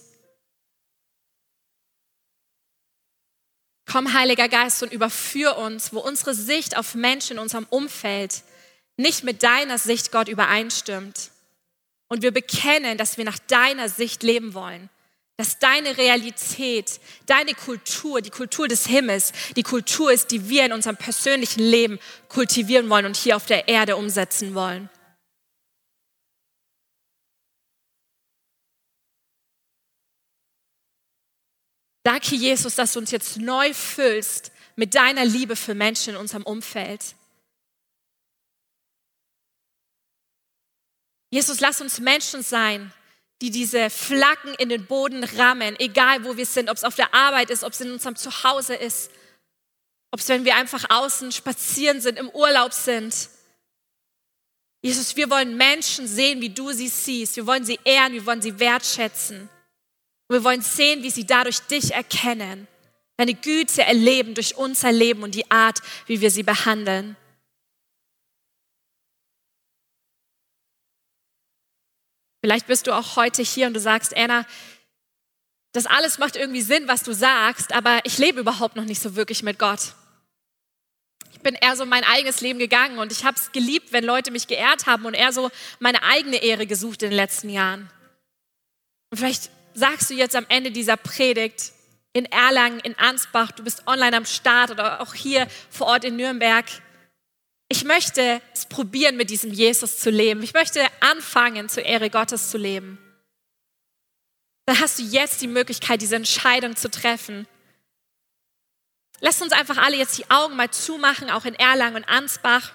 Komm, 3.88 4.12
Heiliger 4.12 4.48
Geist, 4.48 4.82
und 4.82 4.92
überführ 4.92 5.56
uns, 5.58 5.92
wo 5.92 6.00
unsere 6.00 6.34
Sicht 6.34 6.76
auf 6.76 6.94
Menschen 6.94 7.36
in 7.36 7.38
unserem 7.38 7.66
Umfeld 7.70 8.42
nicht 8.96 9.22
mit 9.22 9.42
deiner 9.42 9.78
Sicht, 9.78 10.10
Gott, 10.10 10.28
übereinstimmt. 10.28 11.30
Und 12.08 12.22
wir 12.22 12.32
bekennen, 12.32 12.98
dass 12.98 13.16
wir 13.16 13.24
nach 13.24 13.38
deiner 13.38 13.88
Sicht 13.88 14.22
leben 14.22 14.54
wollen 14.54 14.90
dass 15.36 15.58
deine 15.58 15.98
Realität, 15.98 16.98
deine 17.26 17.52
Kultur, 17.52 18.22
die 18.22 18.30
Kultur 18.30 18.68
des 18.68 18.86
Himmels, 18.86 19.32
die 19.54 19.62
Kultur 19.62 20.10
ist, 20.10 20.30
die 20.30 20.48
wir 20.48 20.64
in 20.64 20.72
unserem 20.72 20.96
persönlichen 20.96 21.60
Leben 21.60 21.98
kultivieren 22.28 22.88
wollen 22.88 23.04
und 23.04 23.16
hier 23.16 23.36
auf 23.36 23.44
der 23.44 23.68
Erde 23.68 23.96
umsetzen 23.96 24.54
wollen. 24.54 24.88
Danke, 32.06 32.36
Jesus, 32.36 32.76
dass 32.76 32.92
du 32.92 33.00
uns 33.00 33.10
jetzt 33.10 33.36
neu 33.36 33.74
füllst 33.74 34.52
mit 34.76 34.94
deiner 34.94 35.24
Liebe 35.24 35.56
für 35.56 35.74
Menschen 35.74 36.10
in 36.10 36.16
unserem 36.20 36.44
Umfeld. 36.44 37.16
Jesus, 41.30 41.58
lass 41.58 41.80
uns 41.80 41.98
Menschen 41.98 42.44
sein, 42.44 42.92
die 43.42 43.50
diese 43.50 43.90
Flaggen 43.90 44.54
in 44.54 44.68
den 44.68 44.86
Boden 44.86 45.24
rammen, 45.24 45.74
egal 45.80 46.22
wo 46.22 46.36
wir 46.36 46.46
sind, 46.46 46.70
ob 46.70 46.76
es 46.76 46.84
auf 46.84 46.94
der 46.94 47.12
Arbeit 47.12 47.50
ist, 47.50 47.64
ob 47.64 47.72
es 47.72 47.80
in 47.80 47.90
unserem 47.90 48.14
Zuhause 48.14 48.76
ist, 48.76 49.10
ob 50.12 50.20
es, 50.20 50.28
wenn 50.28 50.44
wir 50.44 50.54
einfach 50.54 50.84
außen 50.88 51.32
spazieren 51.32 52.00
sind, 52.00 52.20
im 52.20 52.28
Urlaub 52.28 52.72
sind. 52.72 53.30
Jesus, 54.80 55.16
wir 55.16 55.28
wollen 55.28 55.56
Menschen 55.56 56.06
sehen, 56.06 56.40
wie 56.40 56.50
du 56.50 56.70
sie 56.70 56.86
siehst. 56.86 57.34
Wir 57.34 57.48
wollen 57.48 57.64
sie 57.64 57.80
ehren, 57.82 58.12
wir 58.12 58.24
wollen 58.26 58.42
sie 58.42 58.60
wertschätzen. 58.60 59.50
Und 60.28 60.36
wir 60.36 60.44
wollen 60.44 60.62
sehen, 60.62 61.02
wie 61.02 61.10
sie 61.10 61.24
dadurch 61.24 61.60
dich 61.60 61.92
erkennen, 61.92 62.66
deine 63.16 63.34
Güte 63.34 63.82
erleben 63.82 64.34
durch 64.34 64.56
unser 64.56 64.92
Leben 64.92 65.22
und 65.22 65.34
die 65.34 65.50
Art, 65.50 65.80
wie 66.06 66.20
wir 66.20 66.30
sie 66.30 66.42
behandeln. 66.42 67.16
Vielleicht 72.40 72.66
bist 72.66 72.86
du 72.86 72.92
auch 72.92 73.16
heute 73.16 73.42
hier 73.42 73.66
und 73.66 73.74
du 73.74 73.80
sagst, 73.80 74.16
Anna, 74.16 74.46
das 75.72 75.86
alles 75.86 76.18
macht 76.18 76.36
irgendwie 76.36 76.62
Sinn, 76.62 76.88
was 76.88 77.02
du 77.02 77.12
sagst, 77.12 77.72
aber 77.72 78.00
ich 78.04 78.18
lebe 78.18 78.40
überhaupt 78.40 78.76
noch 78.76 78.84
nicht 78.84 79.02
so 79.02 79.16
wirklich 79.16 79.42
mit 79.42 79.58
Gott. 79.58 79.94
Ich 81.32 81.40
bin 81.40 81.54
eher 81.54 81.76
so 81.76 81.84
mein 81.84 82.04
eigenes 82.04 82.40
Leben 82.40 82.58
gegangen 82.58 82.98
und 82.98 83.12
ich 83.12 83.24
habe 83.24 83.36
es 83.36 83.52
geliebt, 83.52 83.92
wenn 83.92 84.04
Leute 84.04 84.30
mich 84.30 84.46
geehrt 84.46 84.86
haben 84.86 85.04
und 85.04 85.14
eher 85.14 85.32
so 85.32 85.50
meine 85.80 86.02
eigene 86.02 86.36
Ehre 86.42 86.66
gesucht 86.66 87.02
in 87.02 87.10
den 87.10 87.16
letzten 87.16 87.50
Jahren. 87.50 87.90
Und 89.10 89.18
vielleicht 89.18 89.50
sagst 89.76 90.10
du 90.10 90.14
jetzt 90.14 90.34
am 90.34 90.46
Ende 90.48 90.70
dieser 90.70 90.96
Predigt 90.96 91.72
in 92.12 92.24
Erlangen, 92.26 92.80
in 92.80 92.98
Ansbach, 92.98 93.52
du 93.52 93.62
bist 93.62 93.86
online 93.86 94.16
am 94.16 94.24
Start 94.24 94.70
oder 94.70 95.00
auch 95.02 95.12
hier 95.14 95.46
vor 95.70 95.88
Ort 95.88 96.04
in 96.04 96.16
Nürnberg, 96.16 96.64
ich 97.68 97.84
möchte 97.84 98.40
es 98.54 98.66
probieren, 98.66 99.16
mit 99.16 99.28
diesem 99.28 99.52
Jesus 99.52 99.98
zu 99.98 100.10
leben. 100.10 100.42
Ich 100.42 100.54
möchte 100.54 100.86
anfangen, 101.00 101.68
zur 101.68 101.84
Ehre 101.84 102.10
Gottes 102.10 102.50
zu 102.50 102.58
leben. 102.58 102.98
Dann 104.66 104.80
hast 104.80 104.98
du 104.98 105.02
jetzt 105.02 105.42
die 105.42 105.48
Möglichkeit, 105.48 106.00
diese 106.00 106.16
Entscheidung 106.16 106.76
zu 106.76 106.90
treffen. 106.90 107.46
Lass 109.20 109.42
uns 109.42 109.52
einfach 109.52 109.78
alle 109.78 109.96
jetzt 109.96 110.16
die 110.18 110.30
Augen 110.30 110.56
mal 110.56 110.70
zumachen, 110.70 111.28
auch 111.28 111.44
in 111.44 111.54
Erlangen 111.54 111.96
und 111.96 112.08
Ansbach. 112.08 112.72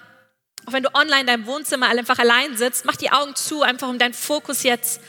Auch 0.66 0.72
wenn 0.72 0.82
du 0.82 0.94
online 0.94 1.22
in 1.22 1.26
deinem 1.26 1.46
Wohnzimmer 1.46 1.88
einfach 1.88 2.18
allein 2.18 2.56
sitzt, 2.56 2.84
mach 2.84 2.96
die 2.96 3.10
Augen 3.10 3.34
zu, 3.34 3.62
einfach 3.62 3.88
um 3.88 3.98
deinen 3.98 4.14
Fokus 4.14 4.62
jetzt 4.62 5.00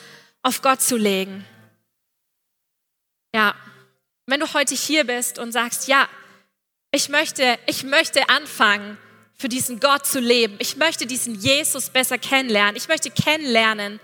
auf 0.43 0.61
Gott 0.61 0.81
zu 0.81 0.95
legen. 0.95 1.45
Ja, 3.33 3.55
wenn 4.25 4.39
du 4.39 4.53
heute 4.53 4.75
hier 4.75 5.05
bist 5.05 5.39
und 5.39 5.51
sagst, 5.51 5.87
ja, 5.87 6.07
ich 6.91 7.09
möchte, 7.09 7.57
ich 7.65 7.83
möchte 7.83 8.29
anfangen, 8.29 8.97
für 9.35 9.49
diesen 9.49 9.79
Gott 9.79 10.05
zu 10.05 10.19
leben. 10.19 10.55
Ich 10.59 10.77
möchte 10.77 11.05
diesen 11.05 11.35
Jesus 11.35 11.89
besser 11.89 12.17
kennenlernen. 12.17 12.75
Ich 12.75 12.87
möchte 12.87 13.09
kennenlernen, 13.09 13.99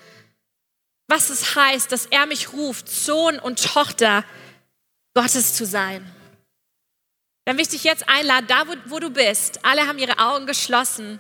was 1.07 1.29
es 1.29 1.55
heißt, 1.55 1.91
dass 1.91 2.07
er 2.07 2.25
mich 2.25 2.51
ruft, 2.51 2.89
Sohn 2.89 3.39
und 3.39 3.63
Tochter 3.63 4.25
Gottes 5.13 5.55
zu 5.55 5.65
sein. 5.65 6.05
Dann 7.45 7.55
möchte 7.55 7.75
ich 7.75 7.83
jetzt 7.83 8.09
einladen, 8.09 8.47
da 8.47 8.67
wo, 8.67 8.75
wo, 8.85 8.99
du 8.99 9.09
bist, 9.09 9.63
alle 9.63 9.87
haben 9.87 9.97
ihre 9.97 10.19
Augen 10.19 10.45
geschlossen, 10.45 11.17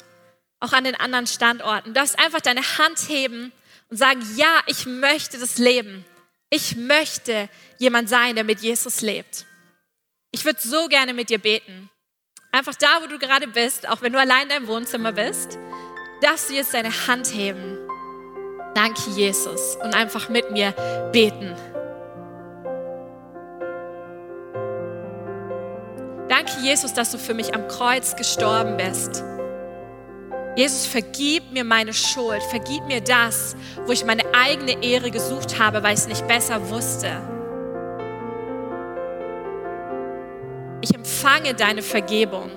auch 0.59 0.73
an 0.73 0.83
den 0.83 0.95
anderen 0.95 1.25
Standorten. 1.25 1.93
Du 1.93 1.93
darfst 1.93 2.19
einfach 2.19 2.41
deine 2.41 2.61
Hand 2.77 3.07
heben 3.07 3.51
und 3.89 3.97
sagen, 3.97 4.21
ja, 4.35 4.59
ich 4.67 4.85
möchte 4.85 5.39
das 5.39 5.57
leben. 5.57 6.05
Ich 6.49 6.75
möchte 6.75 7.47
jemand 7.77 8.09
sein, 8.09 8.35
der 8.35 8.43
mit 8.43 8.61
Jesus 8.61 9.01
lebt. 9.01 9.45
Ich 10.31 10.45
würde 10.45 10.59
so 10.61 10.87
gerne 10.87 11.13
mit 11.13 11.29
dir 11.29 11.37
beten. 11.37 11.89
Einfach 12.51 12.73
da, 12.75 13.01
wo 13.01 13.07
du 13.07 13.19
gerade 13.19 13.47
bist, 13.47 13.87
auch 13.87 14.01
wenn 14.01 14.13
du 14.13 14.19
allein 14.19 14.43
in 14.43 14.49
deinem 14.49 14.67
Wohnzimmer 14.67 15.11
bist, 15.11 15.59
darfst 16.21 16.49
du 16.49 16.55
jetzt 16.55 16.73
deine 16.73 17.07
Hand 17.07 17.27
heben. 17.33 17.77
Danke, 18.73 19.09
Jesus. 19.11 19.75
Und 19.75 19.93
einfach 19.93 20.29
mit 20.29 20.49
mir 20.51 20.71
beten. 21.11 21.55
Danke, 26.27 26.59
Jesus, 26.61 26.93
dass 26.93 27.11
du 27.11 27.19
für 27.19 27.33
mich 27.33 27.53
am 27.53 27.67
Kreuz 27.67 28.15
gestorben 28.15 28.77
bist. 28.77 29.23
Jesus, 30.59 30.85
vergib 30.87 31.53
mir 31.53 31.63
meine 31.63 31.93
Schuld, 31.93 32.43
vergib 32.43 32.85
mir 32.85 32.99
das, 32.99 33.55
wo 33.85 33.93
ich 33.93 34.03
meine 34.03 34.23
eigene 34.33 34.83
Ehre 34.83 35.09
gesucht 35.09 35.57
habe, 35.57 35.83
weil 35.83 35.93
ich 35.93 36.01
es 36.01 36.07
nicht 36.09 36.27
besser 36.27 36.69
wusste. 36.69 37.07
Ich 40.81 40.93
empfange 40.93 41.53
deine 41.53 41.81
Vergebung. 41.81 42.51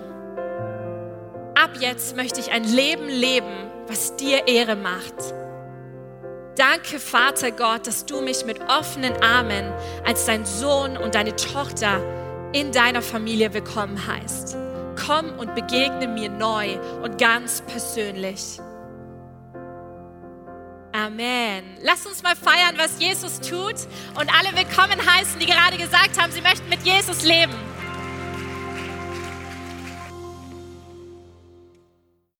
Ab 1.54 1.76
jetzt 1.78 2.16
möchte 2.16 2.40
ich 2.40 2.50
ein 2.50 2.64
Leben 2.64 3.06
leben, 3.06 3.70
was 3.86 4.16
dir 4.16 4.48
Ehre 4.48 4.74
macht. 4.74 5.14
Danke, 6.56 6.98
Vater 6.98 7.52
Gott, 7.52 7.86
dass 7.86 8.04
du 8.04 8.20
mich 8.20 8.44
mit 8.44 8.58
offenen 8.62 9.14
Armen 9.22 9.72
als 10.04 10.26
dein 10.26 10.44
Sohn 10.44 10.96
und 10.96 11.14
deine 11.14 11.36
Tochter 11.36 12.00
in 12.52 12.72
deiner 12.72 13.00
Familie 13.00 13.54
willkommen 13.54 14.08
heißt. 14.08 14.56
Komm 15.04 15.38
und 15.38 15.54
begegne 15.54 16.06
mir 16.06 16.30
neu 16.30 16.78
und 17.02 17.18
ganz 17.18 17.62
persönlich. 17.62 18.60
Amen. 20.92 21.64
Lass 21.82 22.06
uns 22.06 22.22
mal 22.22 22.36
feiern, 22.36 22.76
was 22.76 23.00
Jesus 23.00 23.40
tut 23.40 23.74
und 24.14 24.30
alle 24.32 24.54
willkommen 24.54 25.00
heißen, 25.04 25.40
die 25.40 25.46
gerade 25.46 25.78
gesagt 25.78 26.20
haben, 26.20 26.30
sie 26.30 26.42
möchten 26.42 26.68
mit 26.68 26.82
Jesus 26.82 27.24
leben. 27.24 27.54